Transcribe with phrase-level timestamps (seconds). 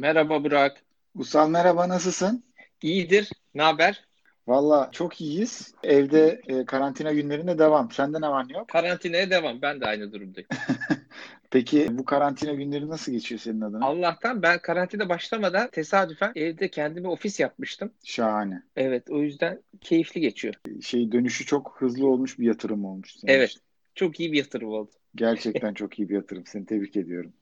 [0.00, 0.82] Merhaba Burak.
[1.14, 2.44] Usal merhaba nasılsın?
[2.82, 3.30] İyidir.
[3.54, 4.04] Ne haber?
[4.46, 5.74] Valla çok iyiyiz.
[5.82, 7.90] Evde e, karantina günlerinde devam.
[7.90, 8.68] Sende ne var ne yok?
[8.68, 9.62] Karantinaya devam.
[9.62, 10.48] Ben de aynı durumdayım.
[11.50, 13.86] Peki bu karantina günleri nasıl geçiyor senin adına?
[13.86, 17.92] Allah'tan ben karantina başlamadan tesadüfen evde kendime ofis yapmıştım.
[18.04, 18.62] Şahane.
[18.76, 20.54] Evet o yüzden keyifli geçiyor.
[20.82, 23.14] Şey dönüşü çok hızlı olmuş bir yatırım olmuş.
[23.16, 23.50] senin Evet.
[23.50, 23.62] için.
[23.94, 24.90] Çok iyi bir yatırım oldu.
[25.14, 26.46] Gerçekten çok iyi bir yatırım.
[26.46, 27.32] Seni tebrik ediyorum.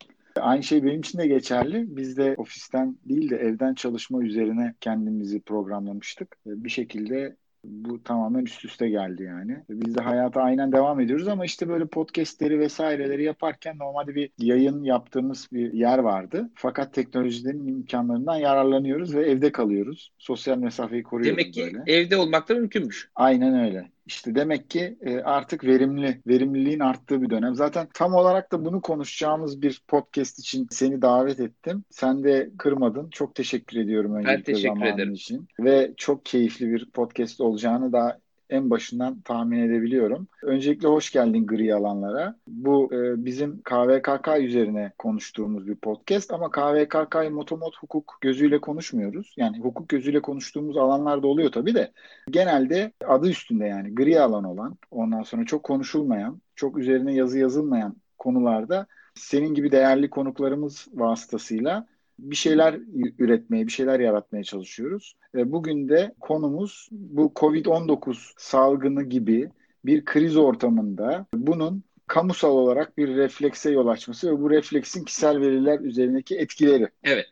[0.40, 1.96] Aynı şey benim için de geçerli.
[1.96, 6.36] Biz de ofisten değil de evden çalışma üzerine kendimizi programlamıştık.
[6.46, 9.56] Bir şekilde bu tamamen üst üste geldi yani.
[9.70, 14.84] Biz de hayata aynen devam ediyoruz ama işte böyle podcastleri vesaireleri yaparken normalde bir yayın
[14.84, 16.50] yaptığımız bir yer vardı.
[16.54, 20.12] Fakat teknolojilerin imkanlarından yararlanıyoruz ve evde kalıyoruz.
[20.18, 21.82] Sosyal mesafeyi koruyoruz Demek ki böyle.
[21.86, 23.10] evde olmak da mümkünmüş.
[23.14, 23.90] Aynen öyle.
[24.08, 27.54] İşte demek ki e, artık verimli, verimliliğin arttığı bir dönem.
[27.54, 31.84] Zaten tam olarak da bunu konuşacağımız bir podcast için seni davet ettim.
[31.90, 33.10] Sen de kırmadın.
[33.10, 35.12] Çok teşekkür ediyorum öncelikle teşekkür zamanın ederim.
[35.12, 35.48] için.
[35.60, 40.28] Ve çok keyifli bir podcast olacağını da en başından tahmin edebiliyorum.
[40.42, 42.36] Öncelikle hoş geldin gri alanlara.
[42.46, 49.34] Bu e, bizim KVKK üzerine konuştuğumuz bir podcast ama KVKK'yı motomot hukuk gözüyle konuşmuyoruz.
[49.36, 51.92] Yani hukuk gözüyle konuştuğumuz alanlar da oluyor tabii de
[52.30, 57.96] genelde adı üstünde yani gri alan olan, ondan sonra çok konuşulmayan, çok üzerine yazı yazılmayan
[58.18, 61.86] konularda senin gibi değerli konuklarımız vasıtasıyla
[62.18, 62.78] bir şeyler
[63.18, 65.14] üretmeye, bir şeyler yaratmaya çalışıyoruz.
[65.34, 69.50] E, Bugün de konumuz bu COVID-19 salgını gibi
[69.84, 75.80] bir kriz ortamında bunun kamusal olarak bir reflekse yol açması ve bu refleksin kişisel veriler
[75.80, 76.88] üzerindeki etkileri.
[77.04, 77.26] Evet.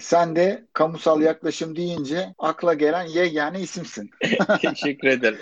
[0.00, 4.10] Sen de kamusal yaklaşım deyince akla gelen yegane isimsin.
[4.62, 5.38] Teşekkür ederim.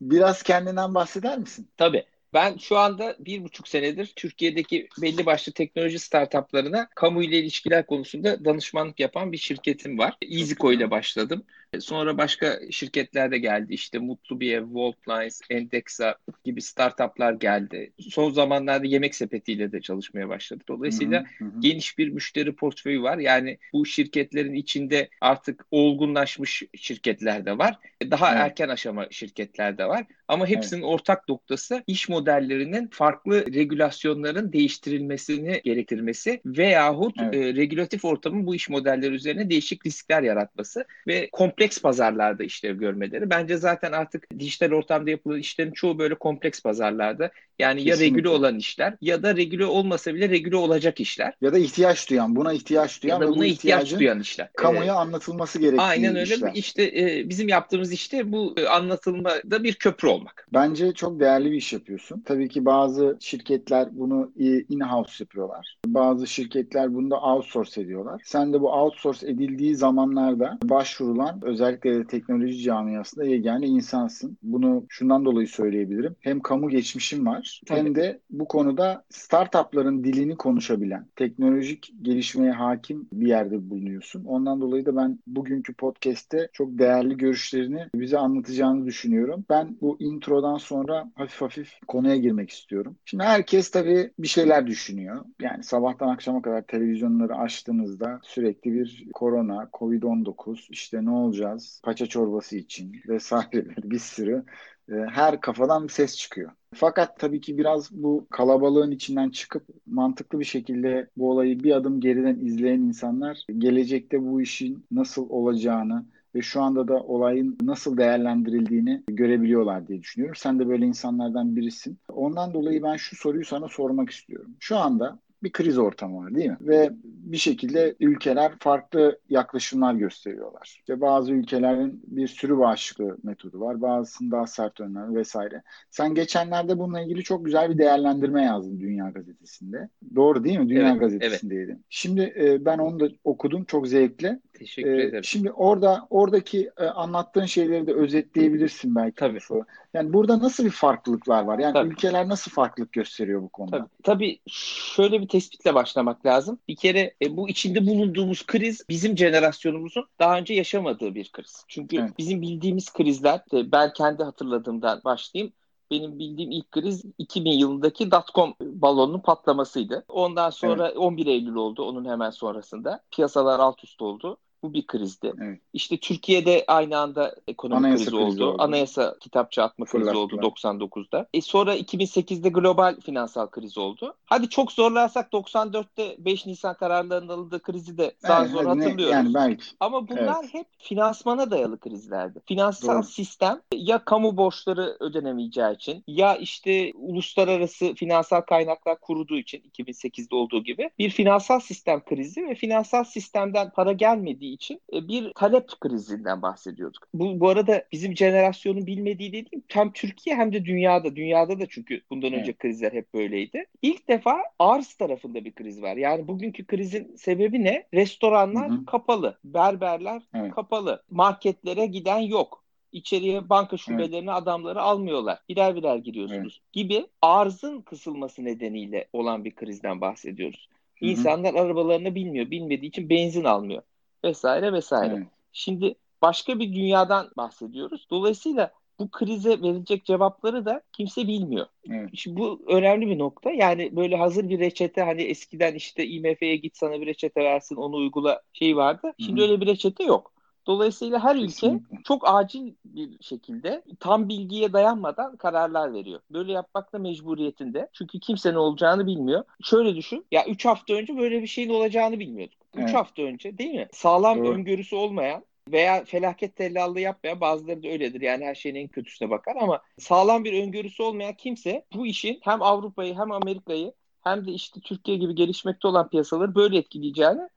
[0.00, 1.68] Biraz kendinden bahseder misin?
[1.76, 2.04] Tabii.
[2.34, 8.44] Ben şu anda bir buçuk senedir Türkiye'deki belli başlı teknoloji startuplarına kamu ile ilişkiler konusunda
[8.44, 10.16] danışmanlık yapan bir şirketim var.
[10.22, 11.44] EasyCo ile başladım.
[11.80, 13.74] Sonra başka şirketler de geldi.
[13.74, 17.92] İşte Mutlu Bir Ev, Voltlines, Endexa gibi startuplar geldi.
[18.10, 20.68] Son zamanlarda Yemek Sepeti ile de çalışmaya başladık.
[20.68, 21.50] Dolayısıyla Hı hı.
[21.60, 23.18] geniş bir müşteri portföyü var.
[23.18, 27.78] Yani bu şirketlerin içinde artık olgunlaşmış şirketler de var.
[28.10, 28.40] Daha Evet.
[28.40, 30.06] erken aşama şirketler de var.
[30.30, 37.34] Ama hepsinin ortak noktası iş modellerinin farklı regülasyonların değiştirilmesini gerektirmesi veyahut Evet.
[37.34, 43.30] e, regülatif ortamın bu iş modelleri üzerine değişik riskler yaratması ve kompleks pazarlarda işlev görmeleri.
[43.30, 47.30] Bence zaten artık dijital ortamda yapılan işlerin çoğu böyle kompleks pazarlarda.
[47.58, 48.16] Yani ya Kesinlikle.
[48.16, 51.34] regüle olan işler ya da regüle olmasa bile regüle olacak işler.
[51.40, 54.50] Ya da ihtiyaç duyan, buna ihtiyaç duyan Ya da buna ihtiyaç duyan işler.
[54.56, 56.34] kamuya anlatılması gerektiği Aynen öyle.
[56.34, 56.52] işler.
[56.54, 60.46] İşte e, bizim yaptığımız işte bu e, anlatılmada bir köprü olmak.
[60.52, 62.22] Bence çok değerli bir iş yapıyorsun.
[62.24, 64.32] Tabii ki bazı şirketler bunu
[64.68, 65.76] in-house yapıyorlar.
[65.86, 68.22] Bazı şirketler bunu da outsource ediyorlar.
[68.24, 74.38] Sen de bu outsource edildiği zamanlarda başvurulan özellikle de teknoloji camiasında yegane insansın.
[74.42, 76.16] Bunu şundan dolayı söyleyebilirim.
[76.20, 77.78] Hem kamu geçmişin var Tabii.
[77.78, 84.24] hem de bu konuda startupların dilini konuşabilen, teknolojik gelişmeye hakim bir yerde bulunuyorsun.
[84.24, 89.44] Ondan dolayı da ben bugünkü podcast'te çok değerli görüşlerini bize anlatacağını düşünüyorum.
[89.50, 92.96] Ben bu introdan sonra hafif hafif konuya girmek istiyorum.
[93.04, 95.24] Şimdi herkes tabii bir şeyler düşünüyor.
[95.40, 102.56] Yani sabahtan akşama kadar televizyonları açtığınızda sürekli bir korona, Covid-19, işte ne olacağız, paça çorbası
[102.56, 104.44] için vesaireler bir sürü
[104.88, 106.50] e, her kafadan bir ses çıkıyor.
[106.74, 112.00] Fakat tabii ki biraz bu kalabalığın içinden çıkıp mantıklı bir şekilde bu olayı bir adım
[112.00, 116.04] geriden izleyen insanlar gelecekte bu işin nasıl olacağını
[116.34, 120.36] ve şu anda da olayın nasıl değerlendirildiğini görebiliyorlar diye düşünüyorum.
[120.36, 121.98] Sen de böyle insanlardan birisin.
[122.08, 124.56] Ondan dolayı ben şu soruyu sana sormak istiyorum.
[124.60, 126.56] Şu anda bir kriz ortamı var değil mi?
[126.60, 130.62] Ve bir şekilde ülkeler farklı yaklaşımlar gösteriyorlar.
[130.78, 133.80] İşte bazı ülkelerin bir sürü bağışıklığı metodu var.
[133.80, 135.62] Bazısının daha sert önlem vesaire.
[135.90, 138.78] Sen geçenlerde bununla ilgili çok güzel bir değerlendirme yazdın
[139.14, 139.88] Dünya Gazetesi'nde.
[140.14, 140.68] Doğru değil mi?
[140.68, 141.84] Dünya Evet, Gazetesi'ndeydin.
[141.90, 144.40] Şimdi e, ben onu da okudum çok zevkle.
[144.52, 145.24] Teşekkür Ee, ederim.
[145.24, 149.14] Şimdi orada oradaki e, anlattığın şeyleri de özetleyebilirsin belki.
[149.14, 149.40] Tabii.
[149.40, 149.64] soru.
[149.94, 151.58] Yani burada nasıl bir farklılıklar var?
[151.58, 151.88] Yani Tabii.
[151.92, 153.76] ülkeler nasıl farklılık gösteriyor bu konuda?
[153.78, 156.58] Tabii, tabii şöyle bir tespitle başlamak lazım.
[156.68, 161.64] Bir kere e, bu içinde bulunduğumuz kriz bizim jenerasyonumuzun daha önce yaşamadığı bir kriz.
[161.68, 162.18] Çünkü Evet.
[162.18, 165.52] bizim bildiğimiz krizler, e, ben kendi hatırladığımdan başlayayım.
[165.90, 170.04] Benim bildiğim ilk kriz 2000 yılındaki dotcom balonunun patlamasıydı.
[170.08, 173.04] Ondan sonra 11 Eylül oldu onun hemen sonrasında.
[173.10, 174.36] Piyasalar alt üst oldu.
[174.62, 175.32] Bu bir krizdi.
[175.42, 175.60] Evet.
[175.72, 178.52] İşte Türkiye'de aynı anda ekonomik Anayasa krizi, krizi oldu.
[178.52, 178.62] oldu.
[178.62, 180.22] Anayasa kitapçı atma krizi Fırlattılar.
[180.22, 181.26] oldu 99'da.
[181.34, 184.14] E sonra 2008'de global finansal kriz oldu.
[184.26, 189.12] Hadi çok zorlarsak 94'te 5 Nisan kararlarının alındığı krizi de zar Evet, zor ne- hatırlıyoruz.
[189.14, 189.64] Yani belki.
[189.80, 192.40] Ama bunlar hep finansmana dayalı krizlerdi.
[192.46, 193.02] Finansal Doğru.
[193.02, 200.62] sistem ya kamu borçları ödenemeyeceği için ya işte uluslararası finansal kaynaklar kuruduğu için 2008'de olduğu
[200.64, 206.42] gibi bir finansal sistem krizi ve finansal sistemden para gelmediği için e, bir talep krizinden
[206.42, 207.08] bahsediyorduk.
[207.14, 211.16] Bu, bu arada bizim jenerasyonun bilmediği dediğim hem Türkiye hem de dünyada.
[211.16, 212.58] Dünyada da çünkü bundan önce Evet.
[212.58, 213.66] krizler hep böyleydi.
[213.82, 215.96] İlk defa arz tarafında bir kriz var.
[215.96, 217.86] Yani bugünkü krizin sebebi ne?
[217.94, 218.84] Restoranlar Hı hı.
[218.84, 220.50] kapalı, berberler Evet.
[220.54, 222.64] kapalı, marketlere giden yok.
[222.92, 225.38] İçeriye banka şubelerine adamları almıyorlar.
[225.48, 230.68] Birer birer giriyorsunuz gibi arzın kısılması nedeniyle olan bir krizden bahsediyoruz.
[231.02, 231.10] Hı hı.
[231.10, 233.82] İnsanlar arabalarını bilmiyor, bilmediği için benzin almıyor
[234.24, 235.14] vesaire vesaire.
[235.16, 235.26] Evet.
[235.52, 238.06] Şimdi başka bir dünyadan bahsediyoruz.
[238.10, 241.66] Dolayısıyla bu krize verilecek cevapları da kimse bilmiyor.
[241.90, 242.10] Evet.
[242.14, 243.50] Şimdi bu önemli bir nokta.
[243.50, 247.96] Yani böyle hazır bir reçete hani eskiden işte IMF'ye git sana bir reçete versin onu
[247.96, 249.12] uygula şey vardı.
[249.18, 250.32] Şimdi Hı öyle bir reçete yok.
[250.66, 251.96] Dolayısıyla her ülke Kesinlikle.
[252.04, 256.20] çok acil bir şekilde tam bilgiye dayanmadan kararlar veriyor.
[256.30, 257.88] Böyle yapmakla mecburiyetinde.
[257.92, 259.44] Çünkü kimse ne olacağını bilmiyor.
[259.62, 260.26] Şöyle düşün.
[260.32, 262.59] Ya 3 hafta önce böyle bir şeyin olacağını bilmiyorduk.
[262.74, 262.94] 3 Evet.
[262.94, 263.88] hafta önce değil mi?
[263.92, 264.48] Sağlam Doğru.
[264.54, 268.20] öngörüsü olmayan veya felaket tellallığı yapmayan bazıları da öyledir.
[268.20, 272.62] Yani her şeyin en kötüsüne bakar ama sağlam bir öngörüsü olmayan kimse bu işin hem
[272.62, 277.48] Avrupa'yı hem Amerika'yı hem de işte Türkiye gibi gelişmekte olan piyasaları böyle etkileyeceğini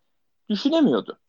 [0.49, 1.19] düşünemiyordu.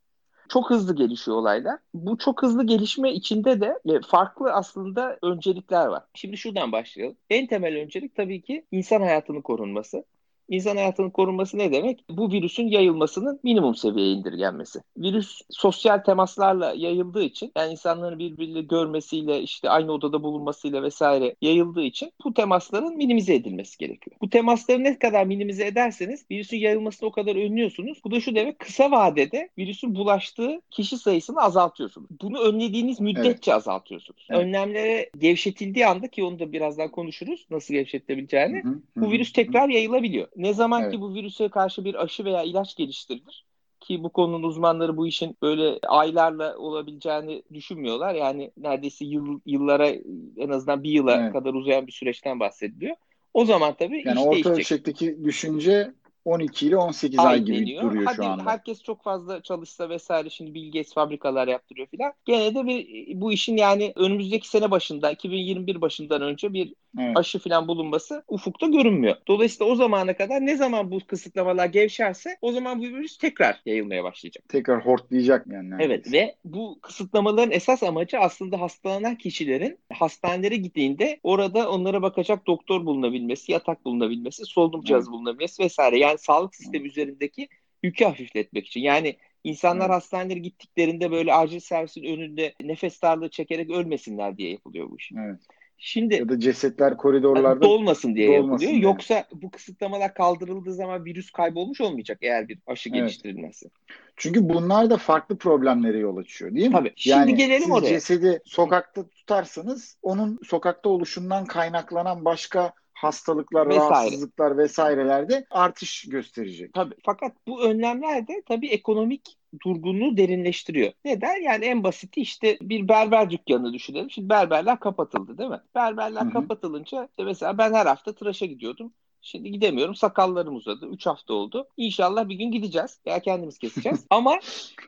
[0.49, 1.79] Çok hızlı gelişiyor olaylar.
[1.95, 6.03] Bu çok hızlı gelişme içinde de e, farklı aslında öncelikler var.
[6.15, 7.17] Şimdi şuradan başlayalım.
[7.31, 10.05] En temel öncelik tabii ki insan hayatının korunması.
[10.49, 12.05] İnsan hayatının korunması ne demek?
[12.11, 14.81] Bu virüsün yayılmasının minimum seviyeye indirgenmesi.
[14.97, 21.83] Virüs sosyal temaslarla yayıldığı için yani insanların birbiriyle görmesiyle işte aynı odada bulunmasıyla vesaire yayıldığı
[21.83, 24.17] için bu temasların minimize edilmesi gerekiyor.
[24.21, 27.99] Bu temasları ne kadar minimize ederseniz virüsün yayılmasını o kadar önlüyorsunuz.
[28.05, 32.09] Bu da şu demek kısa vadede virüsün bulaştığı kişi sayısını azaltıyorsunuz.
[32.23, 34.27] Bunu önlediğiniz müddetçe azaltıyorsunuz.
[34.31, 34.41] Evet.
[34.41, 39.33] Önlemlere gevşetildiği anda ki onu da birazdan konuşuruz nasıl gevşetilebileceğini Hı hı, hı bu virüs
[39.33, 40.29] tekrar yayılabiliyor.
[40.37, 40.93] Ne zaman Evet.
[40.93, 43.45] ki bu virüse karşı bir aşı veya ilaç geliştirilir
[43.81, 48.15] ki bu konunun uzmanları bu işin böyle aylarla olabileceğini düşünmüyorlar.
[48.15, 49.89] Yani neredeyse yıl, yıllara
[50.37, 51.33] en azından bir yıla Evet.
[51.33, 52.97] kadar uzayan bir süreçten bahsediliyor.
[53.35, 54.59] O zaman tabii Yani iş orta değişecek.
[54.59, 55.95] ölçekteki düşünce
[56.25, 57.83] 12 ile 18 Ay ay gibi deniyor.
[57.83, 58.45] duruyor Hadi şu anda.
[58.51, 62.13] herkes çok fazla çalışsa vesaire şimdi Bill Gates fabrikalar yaptırıyor filan.
[62.25, 62.87] Gene de bir
[63.21, 67.17] bu işin yani önümüzdeki sene başında 2021 başından önce bir Evet.
[67.17, 69.17] aşı filan bulunması ufukta görünmüyor.
[69.29, 74.05] Dolayısıyla o zamana kadar ne zaman bu kısıtlamalar gevşerse o zaman bu virüs tekrar yayılmaya
[74.05, 74.45] başlayacak.
[74.49, 75.75] Tekrar hortlayacak yani.
[75.81, 76.19] Evet neredeyse.
[76.19, 83.53] ve bu kısıtlamaların esas amacı aslında hastalanan kişilerin hastanelere gittiğinde orada onlara bakacak doktor bulunabilmesi,
[83.53, 85.99] yatak bulunabilmesi, solunum cihazı bulunabilmesi vesaire.
[85.99, 87.49] Yani sağlık sistemi üzerindeki
[87.83, 88.81] yükü hafifletmek için.
[88.81, 89.95] Yani insanlar Evet.
[89.95, 95.13] hastanelere gittiklerinde böyle acil servisin önünde nefes darlığı çekerek ölmesinler diye yapılıyor bu iş.
[95.27, 95.41] Evet.
[95.79, 98.71] Şimdi Ya da cesetler koridorlarda dolmasın diye dolmasın yapılıyor.
[98.73, 98.81] diye.
[98.81, 102.99] Yoksa bu kısıtlamalar kaldırıldığı zaman virüs kaybolmuş olmayacak eğer bir aşı Evet.
[103.01, 103.69] geliştirilmezse.
[104.17, 106.73] Çünkü bunlar da farklı problemlere yol açıyor değil mi?
[106.73, 106.93] Tabii.
[106.97, 107.89] Şimdi Yani gelelim siz oraya.
[107.89, 113.91] cesedi sokakta tutarsanız onun sokakta oluşundan kaynaklanan başka hastalıklar, Vesaire.
[113.91, 116.73] rahatsızlıklar vesairelerde artış gösterecek.
[116.75, 116.95] Tabii.
[117.05, 120.93] Fakat bu önlemler de tabii ekonomik durgunluğu derinleştiriyor.
[121.05, 121.43] Neden?
[121.43, 124.11] Yani en basiti işte bir berber dükkanını düşünelim.
[124.11, 125.61] Şimdi berberler kapatıldı değil mi?
[125.75, 126.31] Berberler Hı hı.
[126.31, 128.95] kapatılınca işte mesela ben her hafta tıraşa gidiyordum.
[129.25, 129.95] Şimdi gidemiyorum.
[129.95, 130.87] Sakallarım uzadı.
[130.87, 131.69] 3 hafta oldu.
[131.77, 132.99] İnşallah bir gün gideceğiz.
[133.07, 134.07] Ya kendimiz keseceğiz.
[134.11, 134.39] Ama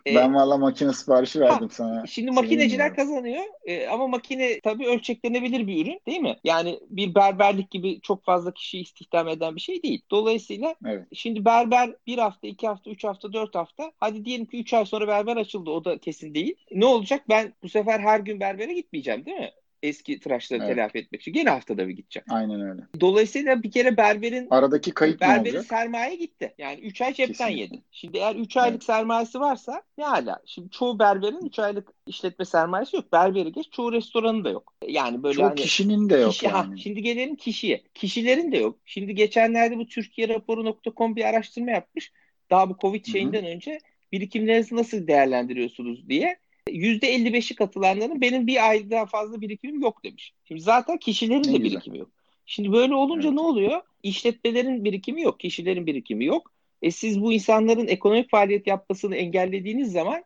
[0.06, 2.06] e, Ben valla makine siparişi verdim sana.
[2.06, 2.96] Şimdi makineciler bilmiyorum.
[2.96, 6.36] kazanıyor E, ama makine tabii ölçeklenebilir bir ürün değil mi?
[6.44, 10.02] Yani bir berberlik gibi çok fazla kişi istihdam eden bir şey değil.
[10.10, 11.06] Dolayısıyla Evet.
[11.12, 14.86] şimdi berber bir hafta, iki hafta, üç hafta, dört hafta hadi diyelim ki üç ay
[14.86, 16.54] sonra berber açıldı o da kesin değil.
[16.70, 17.22] Ne olacak?
[17.28, 19.50] Ben bu sefer her gün berbere gitmeyeceğim değil mi?
[19.82, 20.74] Eski tıraşları Evet.
[20.76, 21.32] telafi etmek için.
[21.32, 22.26] Gene haftada bir gideceğim.
[22.30, 22.82] Aynen öyle.
[23.00, 26.54] Dolayısıyla bir kere berberin Aradaki kayıp Berberin sermaye gitti.
[26.58, 27.60] Yani 3 ay cepten Kesinlikle.
[27.76, 27.82] yedi.
[27.90, 28.84] Şimdi eğer 3 aylık Evet.
[28.84, 30.42] sermayesi varsa ne hala.
[30.46, 33.12] Şimdi çoğu berberin 3 aylık işletme sermayesi yok.
[33.12, 34.74] Berberi geç çoğu restoranın da yok.
[34.88, 36.80] Yani böyle Çoğu hani kişinin de yok kişi, ha, yani.
[36.80, 37.82] şimdi gelelim kişiye.
[37.94, 38.78] Kişilerin de yok.
[38.84, 42.12] Şimdi geçenlerde bu Türkiye raporu.com bir araştırma yapmış.
[42.50, 43.78] Daha bu Covid şeyinden önce
[44.12, 46.36] birikimlerinizi nasıl değerlendiriyorsunuz diye.
[46.70, 50.32] %55'i katılanların benim bir aydan fazla birikimim yok demiş.
[50.44, 51.64] Şimdi zaten kişilerin Ne de güzel.
[51.64, 52.08] birikimi yok.
[52.46, 53.34] Şimdi böyle olunca Evet.
[53.38, 53.80] ne oluyor?
[54.02, 56.52] İşletmelerin birikimi yok, kişilerin birikimi yok.
[56.82, 60.24] E siz bu insanların ekonomik faaliyet yapmasını engellediğiniz zaman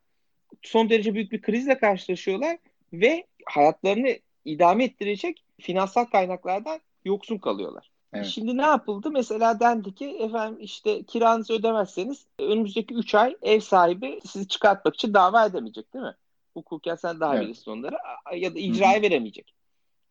[0.62, 2.58] son derece büyük bir krizle karşılaşıyorlar
[2.92, 7.90] ve hayatlarını idame ettirecek finansal kaynaklardan yoksun kalıyorlar.
[8.12, 8.26] Evet.
[8.26, 9.10] Şimdi ne yapıldı?
[9.10, 15.14] Mesela dendi ki efendim işte kiranızı ödemezseniz önümüzdeki 3 ay ev sahibi sizi çıkartmak için
[15.14, 16.14] dava edemeyecek değil mi?
[16.54, 17.44] Hukuken sen daha evet.
[17.44, 17.96] bilirsin onları.
[18.36, 19.02] Ya da icraya Hı-hı.
[19.02, 19.54] veremeyecek.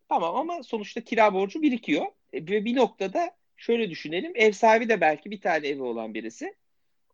[0.08, 2.06] Tamam ama sonuçta kira borcu birikiyor.
[2.32, 4.32] E, ve bir noktada şöyle düşünelim.
[4.34, 6.54] Ev sahibi de belki bir tane evi olan birisi.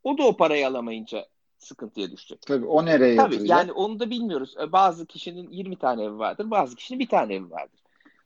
[0.04, 1.26] O da o parayı alamayınca
[1.59, 2.42] sıkıntıya düşecek.
[2.42, 3.59] Tabii o nereye Tabii, yatıracak?
[3.59, 4.54] Yani onu da bilmiyoruz.
[4.62, 6.50] E, bazı kişinin 20 tane evi vardır.
[6.50, 7.80] Bazı kişinin bir tane evi vardır.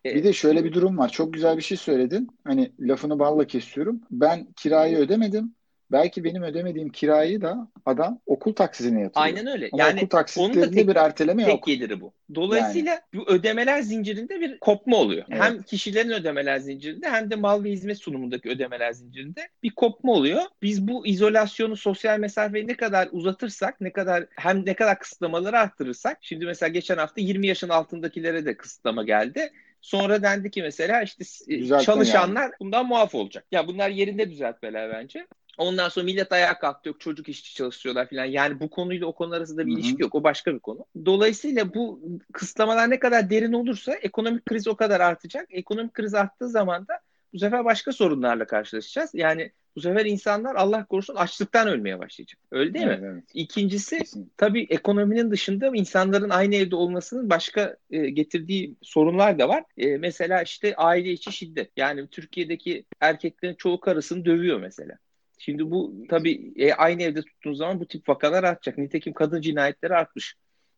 [0.05, 1.09] E, bir de şöyle bir durum var.
[1.09, 2.29] Çok güzel bir şey söyledin.
[2.45, 4.01] Hani lafını balla kesiyorum.
[4.11, 5.55] Ben kirayı ödemedim.
[5.93, 9.27] Belki benim ödemediğim kirayı da adam okul taksisine yatırıyor.
[9.27, 9.69] Aynen öyle.
[9.73, 11.67] Ama yani okul taksitlerinde tek, bir erteleme tek yok.
[11.67, 12.13] Tek geliri bu.
[12.35, 13.01] Dolayısıyla yani.
[13.15, 15.25] bu ödemeler zincirinde bir kopma oluyor.
[15.31, 15.43] Evet.
[15.43, 20.43] Hem kişilerin ödemeler zincirinde hem de mal ve hizmet sunumundaki ödemeler zincirinde bir kopma oluyor.
[20.63, 26.19] Biz bu izolasyonu, sosyal mesafeyi ne kadar uzatırsak, ne kadar hem ne kadar kısıtlamaları arttırırsak.
[26.21, 29.51] Şimdi mesela geçen hafta 20 yaşın altındakilere de kısıtlama geldi.
[29.81, 32.53] Sonra dendi ki mesela işte Düzeltme çalışanlar yani.
[32.61, 33.47] bundan muaf olacak.
[33.53, 35.27] Ya bunlar yerinde düzeltmeler bence.
[35.61, 38.25] Ondan sonra millet ayağa kalktı yok çocuk işçi çalıştırıyorlar falan.
[38.25, 39.81] Yani bu konuyla o konu arasında bir Hı-hı.
[39.81, 40.15] ilişki yok.
[40.15, 40.87] O başka bir konu.
[41.05, 42.03] Dolayısıyla bu
[42.33, 45.47] kısıtlamalar ne kadar derin olursa ekonomik kriz o kadar artacak.
[45.51, 47.01] Ekonomik kriz arttığı zaman da
[47.33, 49.11] bu sefer başka sorunlarla karşılaşacağız.
[49.15, 52.41] Yani bu sefer insanlar Allah korusun açlıktan ölmeye başlayacak.
[52.51, 53.09] Öyle değil evet, mi?
[53.13, 53.25] Evet.
[53.35, 54.33] İkincisi Kesinlikle.
[54.37, 59.65] tabii ekonominin dışında insanların aynı evde olmasının başka e, getirdiği sorunlar da var.
[59.77, 61.71] E, mesela işte aile içi şiddet.
[61.77, 64.99] Yani Türkiye'deki erkeklerin çoğu karısını dövüyor mesela.
[65.41, 68.79] Şimdi bu tabii e, aynı evde tuttuğunuz zaman bu tip vakalar artacak.
[68.79, 70.37] Nitekim kadın cinayetleri artmış.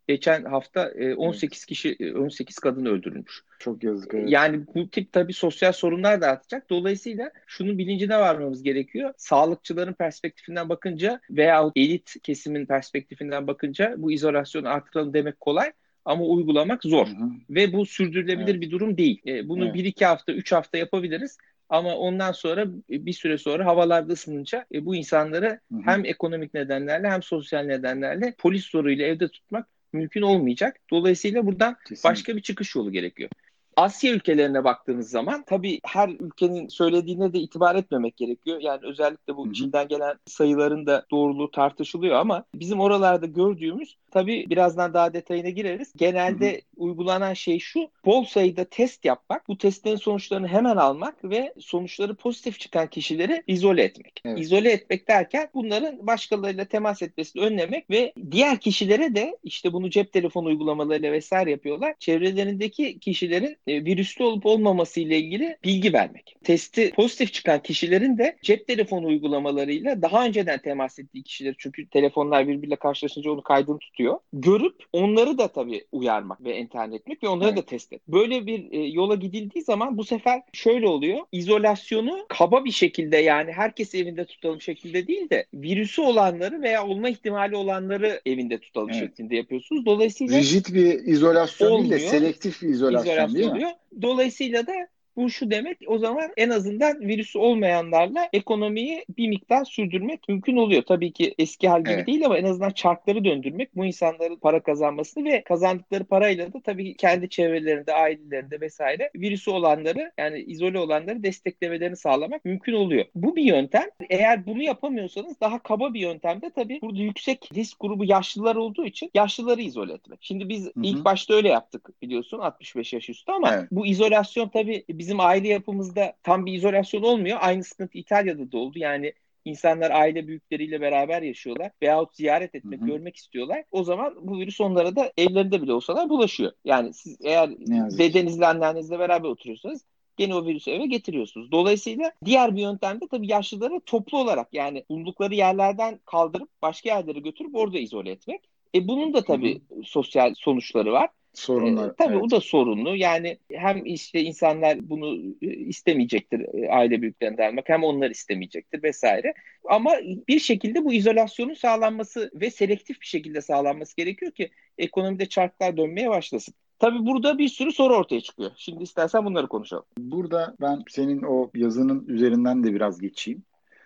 [0.09, 1.67] Geçen hafta e, 18 evet.
[1.67, 3.43] kişi 18 e, kadın öldürülmüş.
[3.59, 4.15] Çok yazık.
[4.15, 4.31] Evet.
[4.31, 6.71] Yani bu tip tabii sosyal sorunlar da artacak.
[6.71, 9.15] Dolayısıyla şunun bilincine varmamız gerekiyor.
[9.17, 15.73] Sağlıkçıların perspektifinden bakınca veya elit kesimin perspektifinden bakınca bu izolasyonu artıralım demek kolay
[16.05, 17.07] ama uygulamak zor.
[17.07, 17.31] Hı hı.
[17.51, 18.61] Ve bu sürdürülebilir evet.
[18.61, 19.21] bir durum değil.
[19.27, 19.75] E, bunu evet.
[19.75, 21.39] bir iki hafta, üç hafta yapabiliriz.
[21.73, 25.81] Ama ondan sonra bir süre sonra havalarda ısınınca e, bu insanları hı hı.
[25.85, 30.77] hem ekonomik nedenlerle hem sosyal nedenlerle polis zoruyla evde tutmak mümkün olmayacak.
[30.91, 32.09] Dolayısıyla buradan Kesinlikle.
[32.09, 33.31] başka bir çıkış yolu gerekiyor.
[33.77, 38.61] Asya ülkelerine baktığınız zaman tabii her ülkenin söylediğine de itibar etmemek gerekiyor.
[38.61, 44.95] Yani özellikle bu Çin'den gelen sayıların da doğruluğu tartışılıyor ama bizim oralarda gördüğümüz tabii birazdan
[44.95, 45.93] daha detayına gireriz.
[45.97, 47.91] Genelde uygulanan şey şu.
[48.05, 53.83] Bol sayıda test yapmak, bu testlerin sonuçlarını hemen almak ve sonuçları pozitif çıkan kişileri izole
[53.83, 54.21] etmek.
[54.25, 54.39] Evet.
[54.39, 60.13] İzole etmek derken bunların başkalarıyla temas etmesini önlemek ve diğer kişilere de işte bunu cep
[60.13, 61.95] telefonu uygulamalarıyla vesaire yapıyorlar.
[61.99, 66.37] Çevrelerindeki kişilerin e, virüslü olup olmaması ile ilgili bilgi vermek.
[66.45, 72.49] Testi pozitif çıkan kişilerin de cep telefonu uygulamalarıyla daha önceden temas ettiği kişileri çünkü telefonlar
[72.49, 74.19] birbiriyle karşılaşınca onu kaydını tutuyor.
[74.33, 77.59] Görüp onları da tabii uyarmak ve enternet etmek ve onları evet.
[77.59, 78.01] da test et.
[78.09, 81.19] Böyle bir e, yola gidildiği zaman bu sefer şöyle oluyor.
[81.33, 87.09] İzolasyonu kaba bir şekilde yani herkes evinde tutalım şekilde değil de virüsü olanları veya olma
[87.09, 89.01] ihtimali olanları evinde tutalım evet.
[89.01, 89.87] şeklinde yapıyorsunuz.
[89.87, 91.91] Dolayısıyla rigid bir izolasyon olmuyor.
[91.91, 93.52] değil de selektif bir izolasyon, izolasyon değil mi?
[93.53, 93.71] Oluyor.
[94.03, 94.73] Dolayısıyla da
[95.17, 100.83] bu şu demek o zaman en azından virüsü olmayanlarla ekonomiyi bir miktar sürdürmek mümkün oluyor.
[100.83, 102.07] Tabii ki eski hal gibi evet.
[102.07, 106.97] değil ama en azından çarkları döndürmek bu insanların para kazanmasını ve kazandıkları parayla da tabii
[106.97, 113.05] kendi çevrelerinde, ailelerinde vesaire virüsü olanları yani izole olanları desteklemelerini sağlamak mümkün oluyor.
[113.15, 113.87] Bu bir yöntem.
[114.11, 119.11] Eğer bunu yapamıyorsanız daha kaba bir yöntemde tabii burada yüksek risk grubu yaşlılar olduğu için
[119.15, 120.19] yaşlıları izole etmek.
[120.23, 120.73] Şimdi biz Hı-hı.
[120.83, 123.69] ilk başta öyle yaptık biliyorsun 65 yaş üstü ama evet.
[123.71, 127.39] bu izolasyon tabii bizim aile yapımızda tam bir izolasyon olmuyor.
[127.41, 128.79] Aynı sıkıntı İtalya'da da oldu.
[128.79, 129.13] Yani
[129.45, 132.89] insanlar aile büyükleriyle beraber yaşıyorlar veyahut ziyaret etmek, Hı-hı.
[132.89, 133.65] görmek istiyorlar.
[133.71, 136.53] O zaman bu virüs onlara da evlerinde bile olsalar bulaşıyor.
[136.65, 137.51] Yani siz eğer
[137.99, 139.85] dedenizle annenizle beraber oturuyorsanız
[140.17, 141.53] gene o virüsü eve getiriyorsunuz.
[141.53, 147.57] Dolayısıyla diğer bir yöntemde tabii yaşlıları toplu olarak yani bulundukları yerlerden kaldırıp başka yerlere götürüp
[147.57, 148.41] orada izole etmek.
[148.75, 149.85] E bunun da tabii Hı-hı.
[149.85, 151.11] sosyal sonuçları var.
[151.35, 151.89] Sorunlar.
[151.89, 152.23] E, tabii evet.
[152.23, 152.97] o da sorunlu.
[152.97, 159.35] Yani hem işte insanlar bunu e, istemeyecektir e, aile büyüklerinden almak hem onlar istemeyecektir vesaire.
[159.65, 159.93] Ama
[160.29, 166.11] bir şekilde bu izolasyonun sağlanması ve selektif bir şekilde sağlanması gerekiyor ki ekonomide çarklar dönmeye
[166.11, 166.55] başlasın.
[166.79, 168.51] Tabii burada bir sürü soru ortaya çıkıyor.
[168.57, 169.85] Şimdi istersen bunları konuşalım.
[169.99, 173.43] Burada ben senin o yazının üzerinden de biraz geçeyim.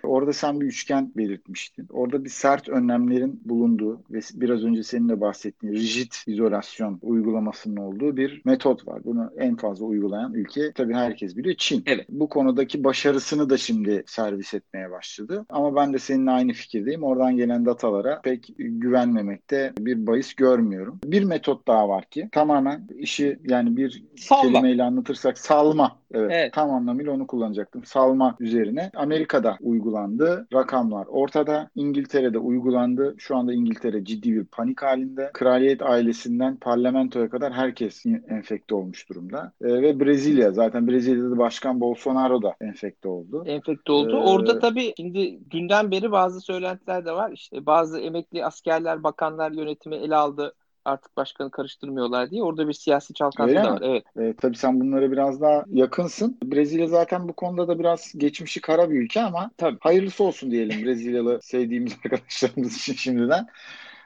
[0.06, 1.86] Orada sen bir üçgen belirtmiştin.
[1.92, 8.16] Orada bir sert önlemlerin bulunduğu ve biraz önce senin de bahsettiğin rigid izolasyon uygulamasının olduğu
[8.16, 9.04] bir metot var.
[9.04, 11.82] Bunu en fazla uygulayan ülke tabii herkes biliyor Çin.
[11.86, 12.06] Evet.
[12.08, 15.46] Bu konudaki başarısını da şimdi servis etmeye başladı.
[15.48, 17.02] Ama ben de seninle aynı fikirdeyim.
[17.02, 21.00] Oradan gelen datalara pek güvenmemekte bir bahis görmüyorum.
[21.04, 24.42] Bir metot daha var ki tamamen işi yani bir Salma.
[24.42, 25.98] kelimeyle anlatırsak salma.
[26.14, 26.52] Evet, Evet.
[26.52, 27.84] tam anlamıyla onu kullanacaktım.
[27.84, 29.58] Salma üzerine Amerika'da
[29.96, 30.46] uygulandı.
[30.52, 31.70] Rakamlar ortada.
[31.74, 33.14] İngiltere'de uygulandı.
[33.18, 35.30] Şu anda İngiltere ciddi bir panik halinde.
[35.34, 39.52] Kraliyet ailesinden parlamentoya kadar herkes enfekte olmuş durumda.
[39.60, 43.44] Ee, ve Brezilya zaten Brezilya'da Başkan Bolsonaro da enfekte oldu.
[43.46, 44.12] enfekte oldu.
[44.12, 47.30] Ee, Orada tabii şimdi dünden beri bazı söylentiler de var.
[47.32, 50.54] İşte bazı emekli askerler, bakanlar yönetimi ele aldı.
[50.86, 52.42] Artık başkanı karıştırmıyorlar diye.
[52.42, 53.70] Orada bir siyasi çalkantı Öyle da mi?
[53.70, 53.82] var.
[53.84, 54.04] Evet.
[54.18, 56.38] Ee, tabii sen bunlara biraz daha yakınsın.
[56.44, 59.78] Brezilya zaten bu konuda da biraz geçmişi kara bir ülke ama Tabii.
[59.80, 63.46] hayırlısı olsun diyelim Brezilyalı sevdiğimiz arkadaşlarımız için şimdiden.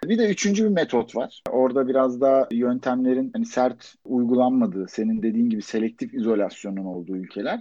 [0.05, 1.43] Bir de üçüncü bir metot var.
[1.51, 7.61] Orada biraz daha yöntemlerin hani sert uygulanmadığı, senin dediğin gibi selektif izolasyonun olduğu ülkeler.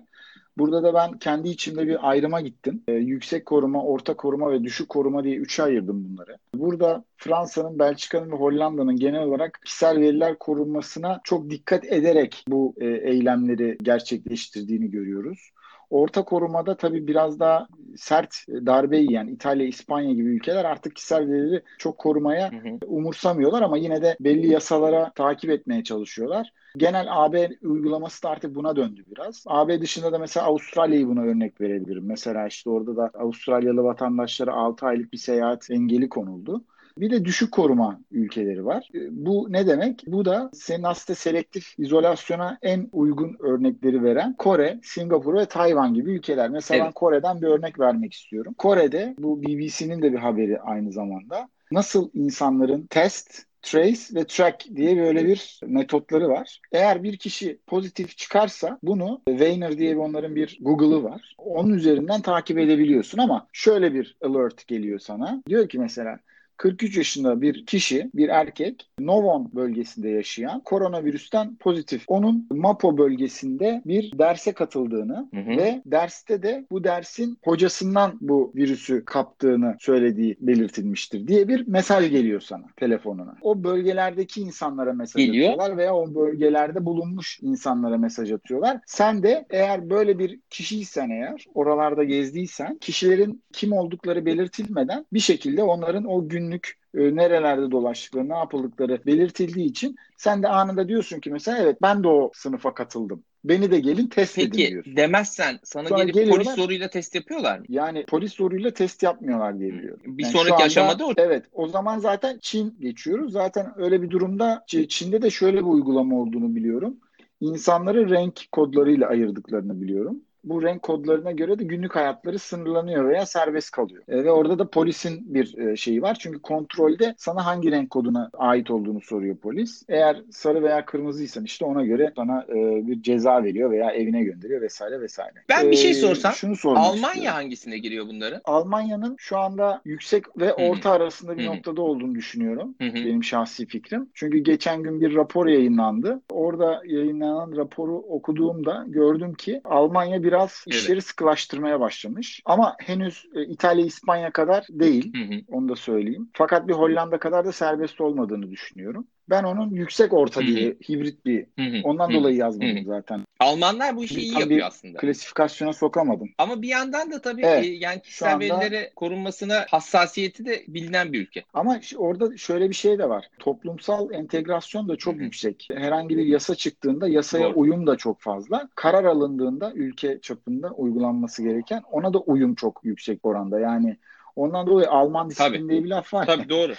[0.57, 2.83] Burada da ben kendi içimde bir ayrıma gittim.
[2.87, 6.37] Ee, yüksek koruma, orta koruma ve düşük koruma diye üçe ayırdım bunları.
[6.55, 12.85] Burada Fransa'nın, Belçika'nın ve Hollanda'nın genel olarak kişisel veriler korunmasına çok dikkat ederek bu e,
[12.87, 15.51] eylemleri gerçekleştirdiğini görüyoruz.
[15.89, 17.67] Orta korumada tabii biraz daha
[17.97, 22.79] sert darbe yiyen İtalya, İspanya gibi ülkeler artık kişisel verileri çok korumaya Hı hı.
[22.87, 26.53] umursamıyorlar ama yine de belli yasalara takip etmeye çalışıyorlar.
[26.77, 29.43] Genel AB uygulaması da artık buna döndü biraz.
[29.47, 32.05] AB dışında da mesela Avustralya'yı buna örnek verebilirim.
[32.05, 36.65] Mesela işte orada da Avustralyalı vatandaşlara 6 aylık bir seyahat engeli konuldu.
[36.99, 38.89] Bir de düşük koruma ülkeleri var.
[38.95, 40.03] E, Bu ne demek?
[40.07, 46.11] Bu da senin aslında selektif izolasyona en uygun örnekleri veren Kore, Singapur ve Tayvan gibi
[46.11, 46.49] ülkeler.
[46.49, 46.93] Mesela ben Evet.
[46.95, 48.53] Kore'den bir örnek vermek istiyorum.
[48.57, 51.49] Kore'de bu BBC'nin de bir haberi aynı zamanda.
[51.71, 56.61] Nasıl insanların test, trace ve track diye böyle bir metotları var.
[56.71, 61.35] Eğer bir kişi pozitif çıkarsa bunu Weiner diye bir onların bir Google'ı var.
[61.37, 65.43] Onun üzerinden takip edebiliyorsun ama şöyle bir alert geliyor sana.
[65.47, 66.19] Diyor ki mesela
[66.59, 72.03] 43 yaşında bir kişi, bir erkek Novon bölgesinde yaşayan koronavirüsten pozitif.
[72.07, 75.57] Onun Mapo bölgesinde bir derse katıldığını Hı hı.
[75.57, 82.41] ve derste de bu dersin hocasından bu virüsü kaptığını söylediği belirtilmiştir diye bir mesaj geliyor
[82.41, 83.35] sana telefonuna.
[83.41, 85.51] O bölgelerdeki insanlara mesaj Geliyor.
[85.51, 88.79] atıyorlar veya o bölgelerde bulunmuş insanlara mesaj atıyorlar.
[88.85, 95.63] Sen de eğer böyle bir kişiysen eğer oralarda gezdiysen kişilerin kim oldukları belirtilmeden bir şekilde
[95.63, 101.31] onların o günlük e, nerelerde dolaştıkları, ne yapıldıkları belirtildiği için sen de anında diyorsun ki
[101.31, 103.23] mesela evet ben de o sınıfa katıldım.
[103.43, 104.95] Beni de gelin test edin Peki diyorsun.
[104.95, 106.45] demezsen sana Sonra gelip geliyorlar.
[106.45, 107.65] polis zoruyla test yapıyorlar mı?
[107.69, 109.99] Yani polis zoruyla test yapmıyorlar diye biliyorum.
[110.05, 111.13] Bir Yani sonraki anda- aşamada o.
[111.17, 113.33] Evet o zaman zaten Çin geçiyoruz.
[113.33, 116.97] Zaten öyle bir durumda Çin'de de şöyle bir uygulama olduğunu biliyorum.
[117.41, 120.21] İnsanları renk kodlarıyla ayırdıklarını biliyorum.
[120.49, 124.03] Bu renk kodlarına göre de günlük hayatları sınırlanıyor veya serbest kalıyor.
[124.07, 126.17] E, ve orada da polisin bir e, şeyi var.
[126.19, 129.83] Çünkü kontrolde sana hangi renk koduna ait olduğunu soruyor polis.
[129.89, 134.61] Eğer sarı veya kırmızıysan işte ona göre sana e, bir ceza veriyor veya evine gönderiyor
[134.61, 135.33] vesaire vesaire.
[135.49, 137.31] Ben bir şey E, sorsam, şunu Almanya istiyorum.
[137.33, 138.41] hangisine giriyor bunların?
[138.45, 142.75] Almanya'nın şu anda yüksek ve orta arasında bir noktada olduğunu düşünüyorum.
[142.79, 144.09] Benim şahsi fikrim.
[144.13, 146.21] Çünkü geçen gün bir rapor yayınlandı.
[146.29, 150.67] Orada yayınlanan raporu okuduğumda gördüm ki Almanya biraz Evet.
[150.67, 152.41] işleri sıkılaştırmaya başlamış.
[152.45, 155.13] Ama henüz e, İtalya, İspanya kadar değil.
[155.15, 155.41] Hı hı.
[155.47, 156.29] Onu da söyleyeyim.
[156.33, 159.07] Fakat bir Hollanda kadar da serbest olmadığını düşünüyorum.
[159.29, 161.45] Ben onun yüksek orta diye hibrit bir
[161.83, 163.25] ondan dolayı yazmadım zaten.
[163.39, 164.97] Almanlar bu işi Bir- iyi yapıyor aslında.
[164.97, 166.29] Klasifikasyona sokamadım.
[166.37, 171.13] Ama bir yandan da tabii Evet, e, yani kişisel anda- verilere korunmasına hassasiyeti de bilinen
[171.13, 171.43] bir ülke.
[171.53, 173.25] Ama orada şöyle bir şey de var.
[173.39, 175.67] Toplumsal entegrasyon da çok yüksek.
[175.73, 177.59] Herhangi bir yasa çıktığında yasaya Doğru.
[177.59, 178.69] uyum da çok fazla.
[178.75, 183.59] Karar alındığında ülke çapında uygulanması gereken ona da uyum çok yüksek oranda.
[183.59, 183.97] Yani
[184.39, 185.69] ondan dolayı Alman disiplin Tabii.
[185.69, 186.25] diye bir laf var.
[186.25, 186.73] Tabii doğru.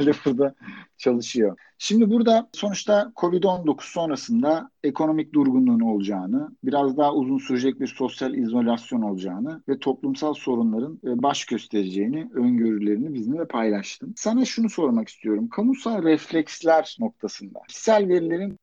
[0.24, 0.54] Burada
[0.98, 1.58] çalışıyor.
[1.78, 9.02] Şimdi burada sonuçta Covid-19 sonrasında ekonomik durgunluğun olacağını, biraz daha uzun sürecek bir sosyal izolasyon
[9.02, 14.14] olacağını ve toplumsal sorunların e, baş göstereceğini, öngörülerini bizimle paylaştın.
[14.16, 15.48] Sana şunu sormak istiyorum.
[15.48, 18.58] Kamusal refleksler noktasında kişisel verilerin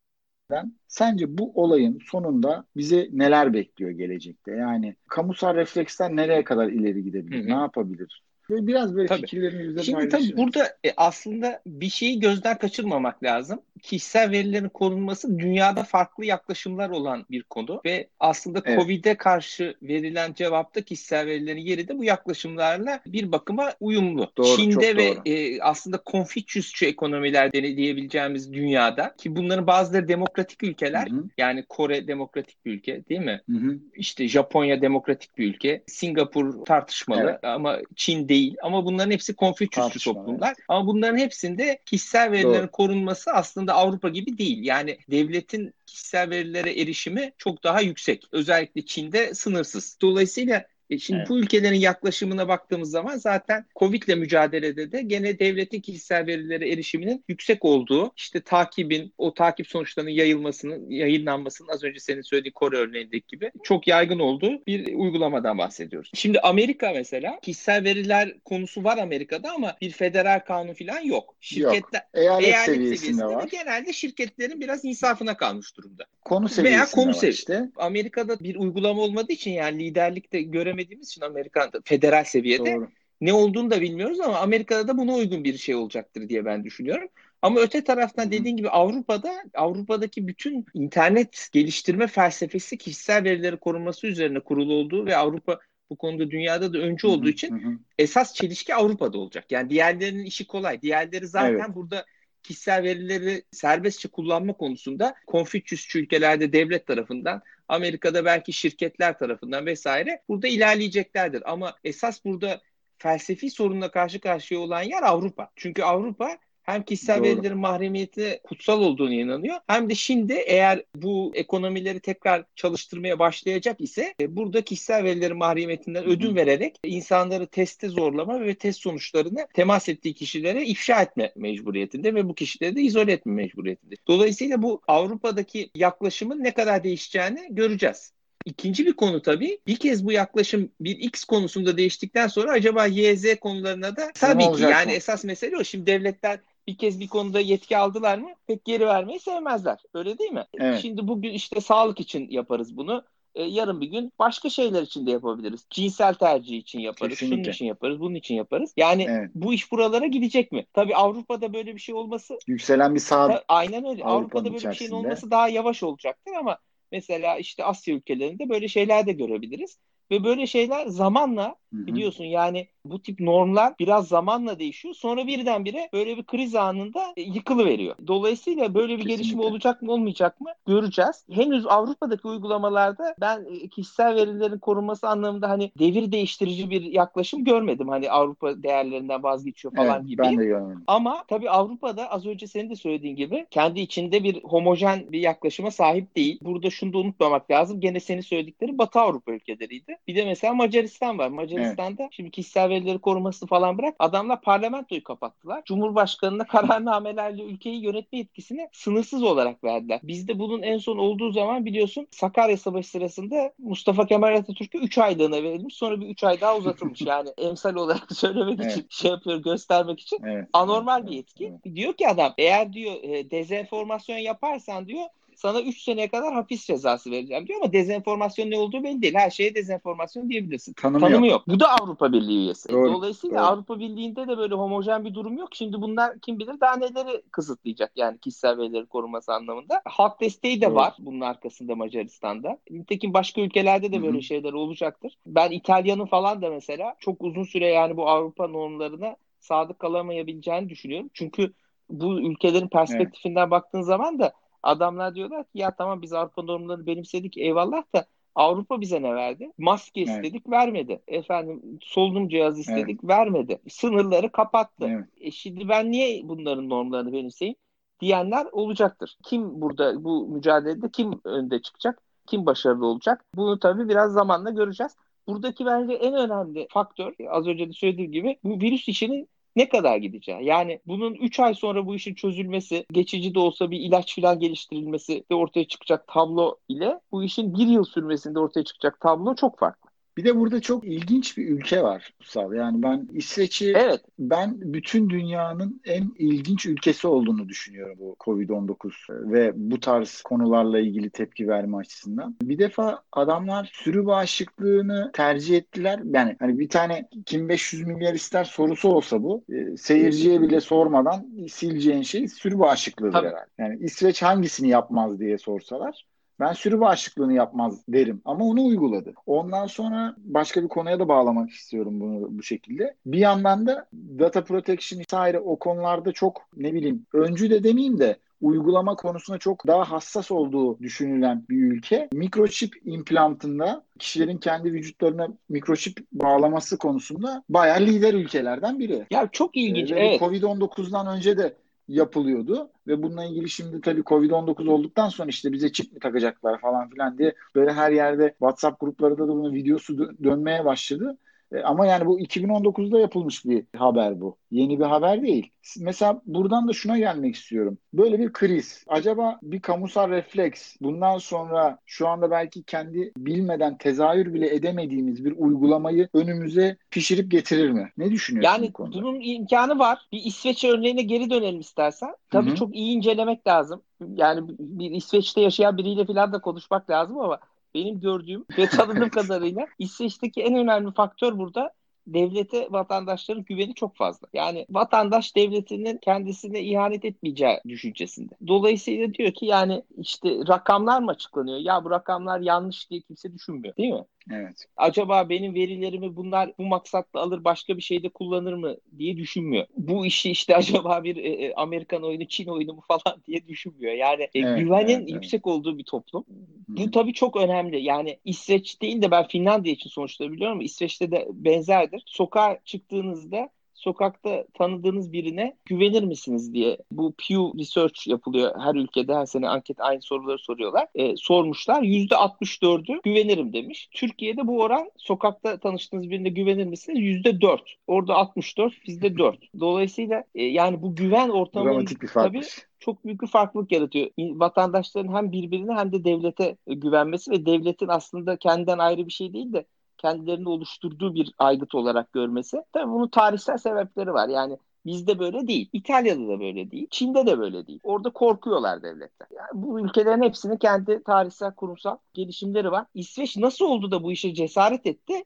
[0.87, 4.51] Sence bu olayın sonunda bize neler bekliyor gelecekte?
[4.51, 7.39] Yani kamusal refleksler nereye kadar ileri gidebilir?
[7.39, 7.47] Hı hı.
[7.47, 8.23] Ne yapabilir?
[8.51, 9.21] Böyle biraz böyle tabii.
[9.21, 13.61] fikirlerini bize Şimdi tabii burada e, aslında bir şeyi gözden kaçırmamak lazım.
[13.81, 18.79] Kişisel verilerin korunması dünyada farklı yaklaşımlar olan bir konu ve aslında evet.
[18.79, 24.31] Covid'e karşı verilen cevapta kişisel verilerin yeri de bu yaklaşımlarla bir bakıma uyumlu.
[24.37, 25.21] Doğru, Çin'de ve doğru.
[25.25, 31.23] E, aslında Konfüçyüsçü ekonomiler diyebileceğimiz dünyada ki bunların bazıları demokratik ülkeler Hı-hı.
[31.37, 33.41] yani Kore demokratik bir ülke değil mi?
[33.49, 33.77] Hı-hı.
[33.95, 35.83] İşte Japonya demokratik bir ülke.
[35.87, 37.43] Singapur tartışmalı evet.
[37.43, 38.40] ama Çin değil.
[38.63, 40.47] Ama bunların hepsi Konfüçyüsçü toplumlar.
[40.47, 40.65] Evet.
[40.67, 42.71] Ama bunların hepsinde kişisel verilerin Doğru.
[42.71, 44.63] korunması aslında Avrupa gibi değil.
[44.63, 48.23] Yani devletin kişisel verilere erişimi çok daha yüksek.
[48.31, 49.97] Özellikle Çin'de sınırsız.
[50.01, 51.29] Dolayısıyla e şimdi evet.
[51.29, 57.23] bu ülkelerin yaklaşımına baktığımız zaman zaten Covid ile mücadelede de gene devletin kişisel verilere erişiminin
[57.27, 63.27] yüksek olduğu, işte takibin, o takip sonuçlarının yayılmasının, yayınlanmasının az önce senin söylediğin Kore örneğindeki
[63.27, 66.11] gibi çok yaygın olduğu bir uygulamadan bahsediyoruz.
[66.13, 71.35] Şimdi Amerika mesela kişisel veriler konusu var Amerika'da ama bir federal kanun falan yok.
[71.39, 72.01] Şirketler.
[72.13, 73.47] Eyalet, eyalet seviyesinde, seviyesinde var.
[73.51, 76.05] Genelde şirketlerin biraz insafına kalmış durumda.
[76.25, 77.69] Konu seviyesinde Veya konu var işte.
[77.75, 82.89] Amerika'da bir uygulama olmadığı için yani liderlikte göremediğimiz görmediğimiz için Amerika'da federal seviyede Doğru.
[83.21, 87.07] ne olduğunu da bilmiyoruz ama Amerika'da da buna uygun bir şey olacaktır diye ben düşünüyorum.
[87.41, 94.39] Ama öte taraftan dediğin gibi Avrupa'da Avrupa'daki bütün internet geliştirme felsefesi kişisel verileri korunması üzerine
[94.39, 99.45] kurulu olduğu ve Avrupa bu konuda dünyada da öncü olduğu için esas çelişki Avrupa'da olacak.
[99.51, 100.81] Yani diğerlerinin işi kolay.
[100.81, 101.75] Diğerleri zaten evet.
[101.75, 102.05] burada
[102.43, 107.41] kişisel verileri serbestçe kullanma konusunda Konfüçyüsçü ülkelerde devlet tarafından
[107.71, 111.51] Amerika'da belki şirketler tarafından vesaire burada ilerleyeceklerdir.
[111.51, 112.61] Ama esas burada
[112.97, 115.51] felsefi sorunla karşı karşıya olan yer Avrupa.
[115.55, 117.23] Çünkü Avrupa hem kişisel Doğru.
[117.23, 124.13] verilerin mahremiyeti kutsal olduğunu inanıyor hem de şimdi eğer bu ekonomileri tekrar çalıştırmaya başlayacak ise
[124.21, 130.13] e, burada kişisel verilerin mahremiyetinden ödün vererek insanları teste zorlama ve test sonuçlarını temas ettiği
[130.13, 133.95] kişilere ifşa etme mecburiyetinde ve bu kişileri de izole etme mecburiyetinde.
[134.07, 138.13] Dolayısıyla bu Avrupa'daki yaklaşımın ne kadar değişeceğini göreceğiz.
[138.45, 143.15] İkinci bir konu tabii bir kez bu yaklaşım bir X konusunda değiştikten sonra acaba Y,
[143.15, 144.91] Z konularına da tabii ki yani mı?
[144.91, 145.63] esas mesele o.
[145.63, 149.79] Şimdi devletler bir kez bir konuda yetki aldılar mı pek geri vermeyi sevmezler.
[149.93, 150.45] Öyle değil mi?
[150.59, 150.81] Evet.
[150.81, 153.03] Şimdi bugün işte sağlık için yaparız bunu.
[153.35, 155.65] Ee, yarın bir gün başka şeyler için de yapabiliriz.
[155.69, 157.19] Cinsel tercih için yaparız.
[157.19, 157.43] Kesinlikle.
[157.43, 157.99] Şunun için yaparız.
[157.99, 158.73] Bunun için yaparız.
[158.77, 159.31] Yani evet.
[159.35, 160.65] bu iş buralara gidecek mi?
[160.73, 164.03] Tabii Avrupa'da böyle bir şey olması yükselen bir sağ Aynen öyle.
[164.03, 164.71] Avrupa'da, Avrupa'da böyle içerisinde.
[164.71, 166.57] bir şeyin olması daha yavaş olacaktır ama
[166.91, 169.77] mesela işte Asya ülkelerinde böyle şeyler de görebiliriz.
[170.11, 171.87] Ve böyle şeyler zamanla Hı-hı.
[171.87, 174.93] biliyorsun yani bu tip normlar biraz zamanla değişiyor.
[174.93, 177.95] Sonra birdenbire böyle bir kriz anında e, yıkılıveriyor.
[178.07, 179.23] Dolayısıyla böyle bir Kesinlikle.
[179.23, 181.25] gelişme olacak mı olmayacak mı göreceğiz.
[181.31, 187.87] Henüz Avrupa'daki uygulamalarda ben e, kişisel verilerin korunması anlamında hani devir değiştirici bir yaklaşım görmedim.
[187.89, 190.21] Hani Avrupa değerlerinden vazgeçiyor falan evet, gibi.
[190.21, 190.83] Ben de görmedim.
[190.87, 195.71] Ama tabii Avrupa'da az önce senin de söylediğin gibi kendi içinde bir homojen bir yaklaşıma
[195.71, 196.39] sahip değil.
[196.41, 197.79] Burada şunu da unutmamak lazım.
[197.79, 199.97] Gene senin söyledikleri Batı Avrupa ülkeleriydi.
[200.07, 201.29] Bir de mesela Macaristan var.
[201.61, 202.13] Macaristan'da evet.
[202.13, 203.95] şimdi kişisel verileri koruması falan bırak.
[203.99, 205.61] Adamlar parlamentoyu kapattılar.
[205.65, 209.99] Cumhurbaşkanına kararnamelerle ülkeyi yönetme yetkisini sınırsız olarak verdiler.
[210.03, 215.43] Bizde bunun en son olduğu zaman biliyorsun Sakarya Savaşı sırasında Mustafa Kemal Atatürk'e 3 aylığına
[215.43, 215.75] verilmiş.
[215.75, 217.01] Sonra bir 3 ay daha uzatılmış.
[217.05, 218.71] yani emsal olarak söylemek evet.
[218.71, 220.19] için şey yapıyor göstermek için.
[220.25, 220.47] Evet.
[220.53, 221.45] Anormal bir yetki.
[221.45, 221.75] Evet.
[221.75, 225.05] Diyor ki adam eğer diyor e, dezenformasyon yaparsan diyor
[225.41, 229.13] sana 3 seneye kadar hapis cezası vereceğim diyor ama dezenformasyon ne olduğu belli değil.
[229.13, 230.73] Her şeye dezenformasyon diyebilirsin.
[230.73, 231.33] Tanımı, Tanımı yok.
[231.33, 231.43] yok.
[231.47, 232.69] Bu da Avrupa Birliği üyesi.
[232.69, 233.45] Doğru, Dolayısıyla doğru.
[233.45, 235.49] Avrupa Birliği'nde de böyle homojen bir durum yok.
[235.51, 239.81] Şimdi bunlar kim bilir daha neleri kısıtlayacak yani kişisel verileri korunması anlamında.
[239.85, 240.75] Halk desteği de doğru.
[240.75, 242.57] var bunun arkasında Macaristan'da.
[242.69, 244.23] Nitekim başka ülkelerde de böyle Hı-hı.
[244.23, 245.17] şeyler olacaktır.
[245.25, 251.09] Ben İtalya'nın falan da mesela çok uzun süre yani bu Avrupa normlarına sadık kalamayabileceğini düşünüyorum.
[251.13, 251.53] Çünkü
[251.89, 253.51] bu ülkelerin perspektifinden evet.
[253.51, 258.81] baktığın zaman da Adamlar diyorlar ki ya tamam biz Avrupa normlarını benimsedik eyvallah da Avrupa
[258.81, 259.51] bize ne verdi?
[259.57, 260.49] Maske istedik evet.
[260.49, 261.01] vermedi.
[261.07, 263.03] Efendim solunum cihazı istedik evet.
[263.03, 263.61] vermedi.
[263.69, 264.87] Sınırları kapattı.
[264.87, 265.05] Evet.
[265.17, 267.55] E şimdi ben niye bunların normlarını benimseyeyim?
[268.01, 269.17] Diyenler olacaktır.
[269.23, 272.01] Kim burada bu mücadelede kim önde çıkacak?
[272.27, 273.25] Kim başarılı olacak?
[273.35, 274.95] Bunu tabii biraz zamanla göreceğiz.
[275.27, 279.97] Buradaki bence en önemli faktör az önce de söylediğim gibi bu virüs işinin ne kadar
[279.97, 280.45] gideceği.
[280.45, 285.23] Yani bunun 3 ay sonra bu işin çözülmesi, geçici de olsa bir ilaç filan geliştirilmesi
[285.31, 289.80] de ortaya çıkacak tablo ile bu işin bir yıl sürmesinde ortaya çıkacak tablo çok farklı.
[290.17, 292.53] Bir de burada çok ilginç bir ülke var Ussal.
[292.53, 294.01] Yani ben İsveç'i evet.
[294.19, 301.09] ben bütün dünyanın en ilginç ülkesi olduğunu düşünüyorum bu Covid-19 ve bu tarz konularla ilgili
[301.09, 302.35] tepki verme açısından.
[302.41, 305.99] Bir defa adamlar sürü bağışıklığını tercih ettiler.
[306.13, 311.27] Yani hani bir tane kim 500 milyar ister sorusu olsa bu e, seyirciye bile sormadan
[311.49, 313.27] sileceğin şey sürü bağışıklığıdır Tabii.
[313.27, 313.49] herhalde.
[313.57, 316.10] Yani İsveç hangisini yapmaz diye sorsalar
[316.41, 319.13] ben sürü bağışıklığını yapmaz derim ama onu uyguladı.
[319.25, 322.95] Ondan sonra başka bir konuya da bağlamak istiyorum bunu bu şekilde.
[323.05, 328.17] Bir yandan da data protection vesaire o konularda çok ne bileyim öncü de demeyeyim de
[328.41, 332.09] uygulama konusunda çok daha hassas olduğu düşünülen bir ülke.
[332.13, 339.05] Mikroçip implantında kişilerin kendi vücutlarına mikroçip bağlaması konusunda bayağı lider ülkelerden biri.
[339.11, 339.91] Ya çok ilginç.
[339.91, 340.21] Ee, evet.
[340.21, 341.55] Covid-19'dan önce de
[341.87, 346.89] yapılıyordu ve bununla ilgili şimdi tabii Covid-19 olduktan sonra işte bize çip mi takacaklar falan
[346.89, 351.17] filan diye böyle her yerde WhatsApp gruplarında da bunun videosu dö- dönmeye başladı.
[351.51, 354.37] E, ama yani bu 2019'da yapılmış bir haber bu.
[354.51, 355.51] Yeni bir haber değil.
[355.79, 357.77] Mesela buradan da şuna gelmek istiyorum.
[357.93, 358.83] Böyle bir kriz.
[358.87, 365.33] Acaba bir kamusal refleks bundan sonra şu anda belki kendi bilmeden tezahür bile edemediğimiz bir
[365.37, 367.91] uygulamayı önümüze pişirip getirir mi?
[367.97, 368.97] Ne düşünüyorsun Yani bu konuda?
[368.97, 370.07] bunun imkanı var.
[370.11, 372.15] Bir İsveç örneğine geri dönelim istersen.
[372.29, 372.55] Tabii Hı hı.
[372.55, 373.83] çok iyi incelemek lazım.
[374.15, 377.39] Yani bir İsveç'te yaşayan biriyle falan da konuşmak lazım ama
[377.75, 381.73] benim gördüğüm ve tanıdığım kadarıyla İsveç'teki en önemli faktör burada
[382.07, 384.27] devlete vatandaşların güveni çok fazla.
[384.33, 388.33] Yani vatandaş devletinin kendisine ihanet etmeyeceği düşüncesinde.
[388.47, 391.57] Dolayısıyla diyor ki yani işte rakamlar mı açıklanıyor?
[391.57, 394.05] Ya bu rakamlar yanlış diye kimse düşünmüyor değil mi?
[394.31, 394.65] Evet.
[394.77, 399.67] Acaba benim verilerimi bunlar bu maksatla alır başka bir şeyde kullanır mı diye düşünmüyor.
[399.77, 403.93] Bu işi işte acaba bir e, Amerikan oyunu Çin oyunu mu falan diye düşünmüyor.
[403.93, 406.25] Yani e, Evet, güvenin evet, yüksek olduğu bir toplum.
[406.69, 406.75] Hı.
[406.77, 407.83] Bu tabii çok önemli.
[407.83, 412.03] Yani İsveç değil de ben Finlandiya için sonuçta biliyorum ama İsveç'te de benzerdir.
[412.05, 419.25] Sokağa çıktığınızda sokakta tanıdığınız birine güvenir misiniz diye bu Pew Research yapılıyor her ülkede her
[419.25, 420.87] sene anket aynı soruları soruyorlar.
[420.95, 423.89] E, sormuşlar %64'ü güvenirim demiş.
[423.93, 426.99] Türkiye'de bu oran sokakta tanıştığınız birine güvenir misiniz?
[426.99, 427.59] %4.
[427.87, 429.37] Orada 64 bizde 4.
[429.59, 432.41] Dolayısıyla e, yani bu güven ortamının tabii
[432.79, 434.09] çok büyük bir farklılık yaratıyor.
[434.17, 439.53] Vatandaşların hem birbirine hem de devlete güvenmesi ve devletin aslında kendinden ayrı bir şey değil
[439.53, 439.65] de
[440.01, 442.63] kendilerini oluşturduğu bir aygıt olarak görmesi.
[442.73, 444.29] Tabii bunun tarihsel sebepleri var.
[444.29, 445.69] Yani bizde böyle değil.
[445.73, 446.87] İtalya'da da böyle değil.
[446.89, 447.79] Çin'de de böyle değil.
[447.83, 449.27] Orada korkuyorlar devletten.
[449.37, 452.85] Yani bu ülkelerin hepsinin kendi tarihsel kurumsal gelişimleri var.
[452.93, 455.23] İsveç nasıl oldu da bu işe cesaret etti?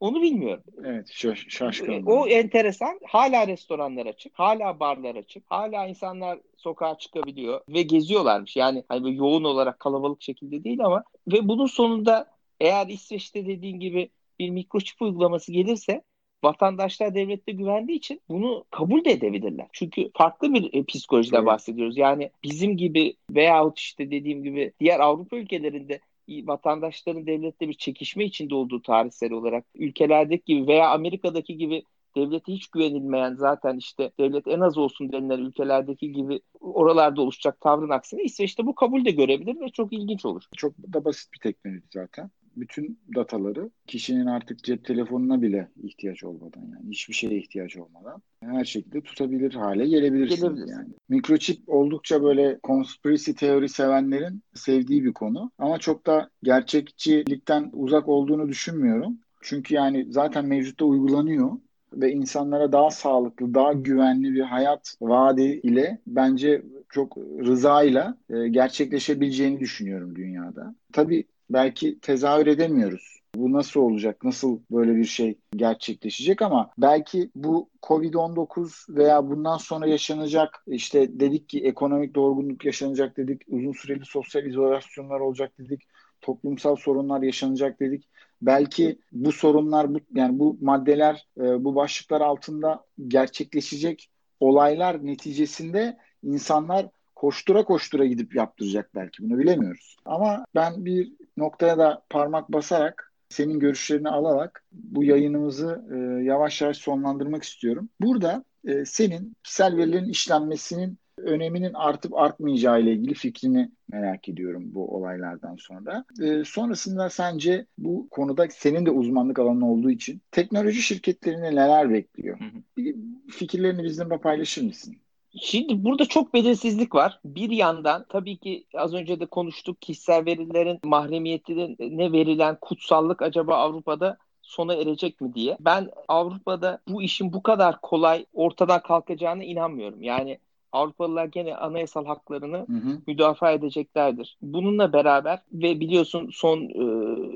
[0.00, 0.64] Onu bilmiyorum.
[0.84, 2.02] Evet şaş şaşkın.
[2.06, 3.00] O enteresan.
[3.08, 4.38] Hala restoranlar açık.
[4.38, 5.44] Hala barlar açık.
[5.46, 8.56] Hala insanlar sokağa çıkabiliyor ve geziyorlarmış.
[8.56, 12.26] Yani hani böyle yoğun olarak kalabalık şekilde değil ama ve bunun sonunda
[12.60, 16.02] eğer İsveç'te dediğin gibi bir mikroçip uygulaması gelirse
[16.44, 19.66] vatandaşlar devlette güvendiği için bunu kabul de edebilirler.
[19.72, 21.46] Çünkü farklı bir e, psikolojiden Evet.
[21.46, 21.96] bahsediyoruz.
[21.96, 28.54] Yani bizim gibi veyahut işte dediğim gibi diğer Avrupa ülkelerinde vatandaşların devlette bir çekişme içinde
[28.54, 31.82] olduğu tarihsel olarak ülkelerdeki gibi veya Amerika'daki gibi
[32.16, 37.90] devlete hiç güvenilmeyen zaten işte devlet en az olsun denilen ülkelerdeki gibi oralarda oluşacak tavrın
[37.90, 40.42] aksine İsveç'te bu kabul de görebilir ve çok ilginç olur.
[40.56, 42.30] Çok da basit bir teknoloji zaten.
[42.60, 48.64] Bütün dataları kişinin artık cep telefonuna bile ihtiyaç olmadan yani hiçbir şeye ihtiyaç olmadan her
[48.64, 50.72] şekilde tutabilir hale gelebilirsiniz Gelebilirsin.
[50.72, 50.88] yani.
[51.08, 58.48] Mikroçip oldukça böyle conspiracy teori sevenlerin sevdiği bir konu ama çok da gerçekçilikten uzak olduğunu
[58.48, 59.18] düşünmüyorum.
[59.40, 61.50] Çünkü yani zaten mevcutta uygulanıyor
[61.92, 69.60] ve insanlara daha sağlıklı, daha güvenli bir hayat vaadi ile bence çok rızayla e, gerçekleşebileceğini
[69.60, 70.74] düşünüyorum dünyada.
[70.92, 73.18] Tabii belki tezahür edemiyoruz.
[73.34, 74.24] Bu nasıl olacak?
[74.24, 81.48] Nasıl böyle bir şey gerçekleşecek ama belki bu Covid-19 veya bundan sonra yaşanacak işte dedik
[81.48, 83.42] ki ekonomik doğruluk yaşanacak dedik.
[83.48, 85.82] Uzun süreli sosyal izolasyonlar olacak dedik.
[86.20, 88.08] Toplumsal sorunlar yaşanacak dedik.
[88.42, 96.86] Belki bu sorunlar bu yani bu maddeler e, bu başlıklar altında gerçekleşecek olaylar neticesinde insanlar
[97.18, 99.96] koştura koştura gidip yaptıracak belki bunu bilemiyoruz.
[100.04, 106.76] Ama ben bir noktaya da parmak basarak senin görüşlerini alarak bu yayınımızı e, yavaş yavaş
[106.76, 107.88] sonlandırmak istiyorum.
[108.00, 114.96] Burada e, senin kişisel verilerin işlenmesinin öneminin artıp artmayacağı ile ilgili fikrini merak ediyorum bu
[114.96, 116.04] olaylardan sonra.
[116.22, 122.40] E, sonrasında sence bu konuda senin de uzmanlık alanın olduğu için teknoloji şirketlerini neler bekliyor?
[122.40, 122.92] Hı hı.
[123.30, 124.96] Fikirlerini bizimle paylaşır mısın?
[125.40, 127.20] Şimdi burada çok belirsizlik var.
[127.24, 134.18] Bir yandan tabii ki az önce de konuştuk kişisel verilerin mahremiyetine verilen kutsallık acaba Avrupa'da
[134.42, 135.56] sona erecek mi diye.
[135.60, 140.02] Ben Avrupa'da bu işin bu kadar kolay ortadan kalkacağına inanmıyorum.
[140.02, 140.38] Yani
[140.72, 143.00] Avrupalılar gene anayasal haklarını hı hı.
[143.06, 144.36] müdafaa edeceklerdir.
[144.42, 146.84] Bununla beraber ve biliyorsun son e,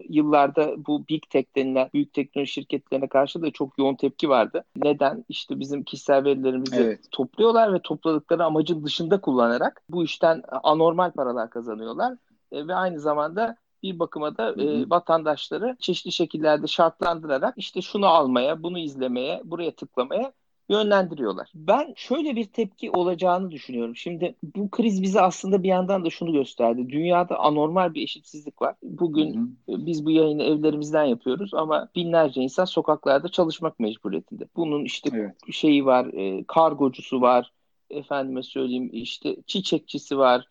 [0.09, 4.65] yıllarda bu Big Tech denilen büyük teknoloji şirketlerine karşı da çok yoğun tepki vardı.
[4.77, 5.25] Neden?
[5.29, 7.01] İşte bizim kişisel verilerimizi evet.
[7.11, 12.17] topluyorlar ve topladıkları amacın dışında kullanarak bu işten anormal paralar kazanıyorlar.
[12.53, 18.63] E, ve aynı zamanda bir bakıma da e, vatandaşları çeşitli şekillerde şartlandırarak işte şunu almaya,
[18.63, 20.33] bunu izlemeye, buraya tıklamaya
[20.69, 21.53] yönlendiriyorlar.
[21.55, 23.97] Ben şöyle bir tepki olacağını düşünüyorum.
[23.97, 26.89] Şimdi bu kriz bize aslında bir yandan da şunu gösterdi.
[26.89, 28.75] Dünyada anormal bir eşitsizlik var.
[28.83, 29.87] Bugün hı hı.
[29.87, 34.45] biz bu yayını evlerimizden yapıyoruz ama binlerce insan sokaklarda çalışmak mecburiyetinde.
[34.57, 35.35] Bunun işte evet.
[35.53, 37.53] şeyi var, e, kargocusu var,
[37.91, 40.47] efendime söyleyeyim işte çiçekçisi var,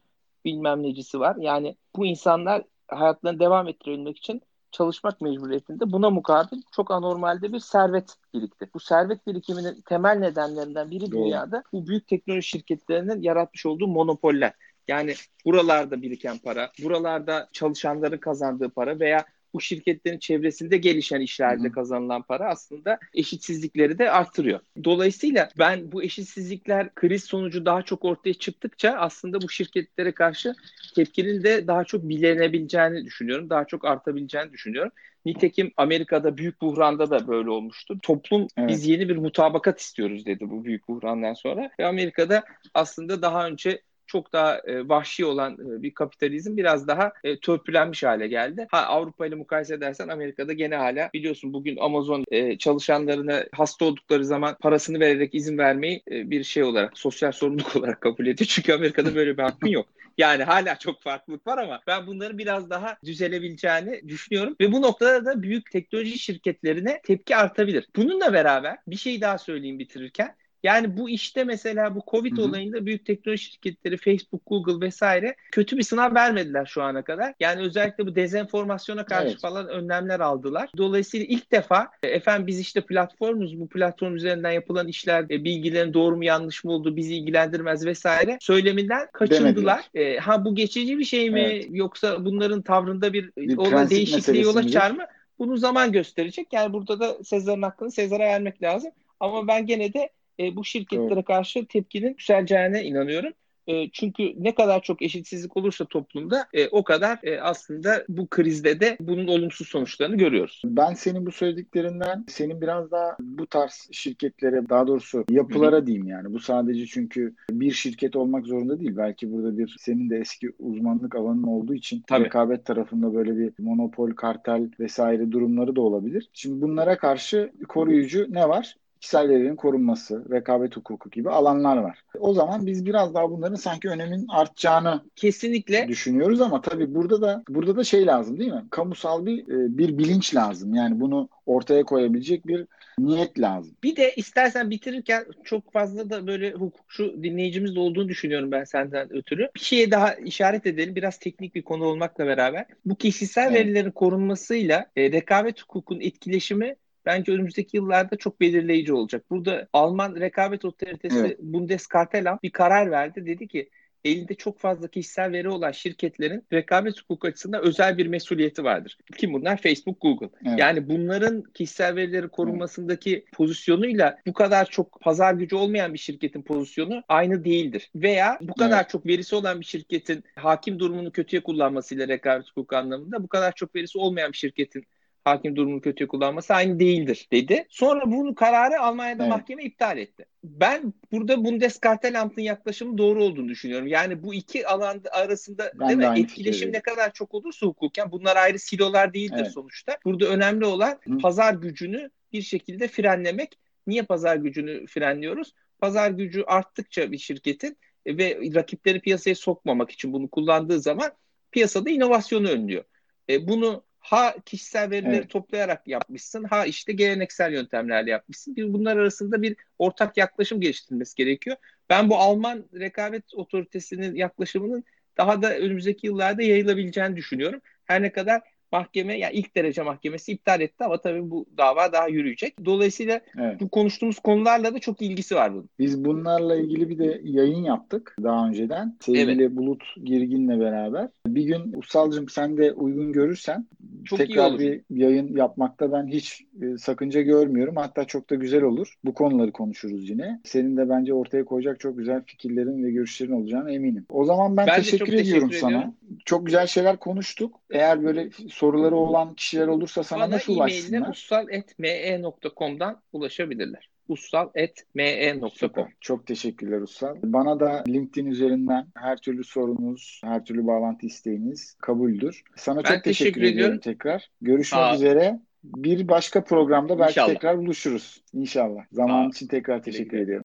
[0.46, 1.36] bilmem necisi var.
[1.40, 5.92] Yani bu insanlar hayatlarını devam ettirebilmek için çalışmak mecburiyetinde.
[5.92, 8.70] Buna mukabil çok anormalde bir servet birikti.
[8.74, 11.12] Bu servet birikiminin temel nedenlerinden biri Doğru.
[11.12, 14.54] dünyada bu büyük teknoloji şirketlerinin yaratmış olduğu monopoller.
[14.88, 15.14] Yani
[15.46, 21.72] buralarda biriken para, buralarda çalışanların kazandığı para veya bu şirketlerin çevresinde gelişen işlerde Hı-hı.
[21.72, 24.60] kazanılan para aslında eşitsizlikleri de artırıyor.
[24.84, 30.56] Dolayısıyla ben bu eşitsizlikler kriz sonucu daha çok ortaya çıktıkça aslında bu şirketlere karşı
[30.96, 33.50] tepkinin de daha çok bilenebileceğini düşünüyorum.
[33.50, 34.92] Daha çok artabileceğini düşünüyorum.
[35.26, 38.00] Nitekim Amerika'da büyük buhranda da böyle olmuştu.
[38.04, 38.70] Toplum evet.
[38.70, 41.70] biz yeni bir mutabakat istiyoruz dedi bu büyük buhrandan sonra.
[41.80, 43.82] Ve Amerika'da aslında daha önce
[44.12, 48.68] çok daha e, vahşi olan e, bir kapitalizm biraz daha e, törpülenmiş hale geldi.
[48.72, 54.26] Ha Avrupa ile mukayese edersen Amerika'da gene hala biliyorsun bugün Amazon e, çalışanlarına hasta oldukları
[54.26, 58.48] zaman parasını vererek izin vermeyi e, bir şey olarak sosyal sorumluluk olarak kabul ediyor.
[58.48, 59.86] Çünkü Amerika'da böyle bir hakkın yok.
[60.18, 64.56] Yani hala çok farklılık var ama ben bunların biraz daha düzelebileceğini düşünüyorum.
[64.62, 67.88] Ve bu noktada da büyük teknoloji şirketlerine tepki artabilir.
[67.96, 70.36] Bununla beraber bir şey daha söyleyeyim bitirirken.
[70.64, 72.46] Yani bu işte mesela bu Covid Hı-hı.
[72.46, 77.34] olayında büyük teknoloji şirketleri Facebook, Google vesaire kötü bir sınav vermediler şu ana kadar.
[77.40, 79.42] Yani özellikle bu dezenformasyona karşı evet.
[79.42, 80.70] falan önlemler aldılar.
[80.78, 85.94] Dolayısıyla ilk defa e, efendim biz işte platformuz bu platform üzerinden yapılan işler e, bilgilerin
[85.94, 89.84] doğru mu yanlış mı olduğu bizi ilgilendirmez vesaire söyleminden kaçındılar.
[89.94, 91.68] E, ha bu geçici bir şey mi evet.
[91.70, 95.04] yoksa bunların tavrında bir, bir ona değişikliğe yol açar mı?
[95.40, 96.54] Bunu zaman gösterecek.
[96.54, 98.92] Yani burada da Sezar'ın hakkını Sezar'a vermek lazım.
[99.20, 100.10] Ama ben gene de
[100.42, 101.26] e, bu şirketlere evet.
[101.26, 103.34] karşı tepkinin yükseleceğine inanıyorum.
[103.68, 108.80] E, çünkü ne kadar çok eşitsizlik olursa toplumda e, o kadar e, aslında bu krizde
[108.80, 110.62] de bunun olumsuz sonuçlarını görüyoruz.
[110.66, 115.88] Ben senin bu söylediklerinden senin biraz daha bu tarz şirketlere daha doğrusu yapılara Hı-hı.
[115.88, 116.34] diyeyim yani.
[116.34, 118.98] Bu sadece çünkü bir şirket olmak zorunda değil.
[118.98, 122.26] Belki burada bir senin de eski uzmanlık alanın olduğu için Tabii.
[122.26, 126.30] rekabet tarafında böyle bir monopol, kartel vesaire durumları da olabilir.
[126.34, 128.76] Şimdi bunlara karşı koruyucu ne var?
[129.02, 132.04] Kişisel verilerin korunması, rekabet hukuku gibi alanlar var.
[132.20, 137.44] O zaman biz biraz daha bunların sanki önemin artacağını kesinlikle düşünüyoruz ama tabii burada da
[137.50, 138.66] burada da şey lazım değil mi?
[138.70, 140.74] Kamusal bir e, bir bilinç lazım.
[140.74, 142.68] Yani bunu ortaya koyabilecek bir
[143.00, 143.76] niyet lazım.
[143.84, 149.14] Bir de istersen bitirirken çok fazla da böyle hukukçu dinleyicimiz de olduğunu düşünüyorum ben senden
[149.14, 149.50] ötürü.
[149.56, 150.96] Bir şeye daha işaret edelim.
[150.96, 152.66] Biraz teknik bir konu olmakla beraber.
[152.86, 153.60] Bu kişisel evet.
[153.60, 159.26] verilerin korunmasıyla e, rekabet hukukun etkileşimi bence önümüzdeki yıllarda çok belirleyici olacak.
[159.30, 161.40] Burada Alman rekabet otoritesi evet.
[161.40, 163.26] Bundeskartellamt bir karar verdi.
[163.26, 163.70] Dedi ki
[164.06, 168.98] elinde çok fazla kişisel veri olan şirketlerin rekabet hukuku açısından özel bir mesuliyeti vardır.
[169.18, 169.58] Kim bunlar?
[169.58, 170.30] Facebook, Google.
[170.46, 170.60] Evet.
[170.60, 173.32] Yani bunların kişisel verileri korunmasındaki evet.
[173.32, 177.92] pozisyonuyla bu kadar çok pazar gücü olmayan bir şirketin pozisyonu aynı değildir.
[177.96, 178.90] Veya bu kadar evet.
[178.90, 183.76] çok verisi olan bir şirketin hakim durumunu kötüye kullanmasıyla rekabet hukuku anlamında bu kadar çok
[183.76, 184.86] verisi olmayan bir şirketin
[185.24, 187.66] hakim durumunu kötüye kullanması aynı değildir dedi.
[187.70, 189.32] Sonra bunu kararı Almanya'da evet.
[189.32, 190.26] mahkeme iptal etti.
[190.44, 193.88] Ben burada Bundeskartellamt'ın yaklaşımı doğru olduğunu düşünüyorum.
[193.88, 196.20] Yani bu iki alan arasında ben değil mi?
[196.20, 196.74] etkileşim fikirdim.
[196.74, 199.52] ne kadar çok olursa hukuken bunlar ayrı silolar değildir evet.
[199.52, 199.98] sonuçta.
[200.06, 201.18] Burada önemli olan Hı.
[201.18, 203.60] pazar gücünü bir şekilde frenlemek.
[203.88, 205.54] Niye pazar gücünü frenliyoruz?
[205.80, 211.12] Pazar gücü arttıkça bir şirketin ve rakipleri piyasaya sokmamak için bunu kullandığı zaman
[211.52, 212.84] piyasada inovasyonu önlüyor.
[213.30, 215.30] E, bunu ha kişisel verileri evet.
[215.30, 218.56] toplayarak yapmışsın ha işte geleneksel yöntemlerle yapmışsın.
[218.56, 221.58] Bir bunlar arasında bir ortak yaklaşım geliştirilmesi gerekiyor.
[221.90, 224.84] Ben bu Alman rekabet otoritesinin yaklaşımının
[225.18, 227.62] daha da önümüzdeki yıllarda yayılabileceğini düşünüyorum.
[227.86, 232.08] Her ne kadar mahkeme yani ilk derece mahkemesi iptal etti ama tabii bu dava daha
[232.08, 232.66] yürüyecek.
[232.66, 233.62] Dolayısıyla evet.
[233.62, 235.70] bu konuştuğumuz konularla da çok ilgisi var bunun.
[235.80, 238.98] Biz bunlarla ilgili bir de yayın yaptık daha önceden.
[239.00, 239.56] Sevgili evet.
[239.56, 241.08] Bulut Girgin'le beraber.
[241.28, 243.68] Bir gün Ussal'cığım sen de uygun görürsen
[244.06, 247.76] Çok iyi tekrar bir yayın yapmakta ben hiç e, sakınca görmüyorum.
[247.76, 248.94] Hatta çok da güzel olur.
[249.04, 250.42] Bu konuları konuşuruz yine.
[250.44, 254.06] Senin de bence ortaya koyacak çok güzel fikirlerin ve görüşlerin olacağına eminim.
[254.10, 255.72] O zaman ben, Ben teşekkür çok teşekkür ediyorum sana.
[255.72, 255.96] ediyorum.
[256.26, 257.60] Çok güzel şeyler konuştuk.
[257.72, 258.30] Eğer böyle
[258.62, 261.10] soruları olan kişiler olursa sana Bana nasıl ulaşsınlar?
[261.10, 263.90] ussal.me.com'dan ulaşabilirler.
[264.08, 265.94] ussal.me.com Süper.
[266.02, 267.16] Çok teşekkürler Ussal.
[267.24, 272.44] Bana da LinkedIn üzerinden her türlü sorunuz, her türlü bağlantı isteğiniz kabuldür.
[272.56, 273.80] Sana Ben çok teşekkür, teşekkür ediyorum ediyorum.
[273.80, 274.30] tekrar.
[274.42, 274.96] Görüşmek ol.
[274.96, 275.40] üzere.
[275.64, 277.34] Bir başka programda belki İnşallah.
[277.34, 278.24] tekrar buluşuruz.
[278.34, 278.84] İnşallah.
[278.92, 279.30] Zaman ol.
[279.30, 280.44] için tekrar teşekkür Teşekkür ediyorum.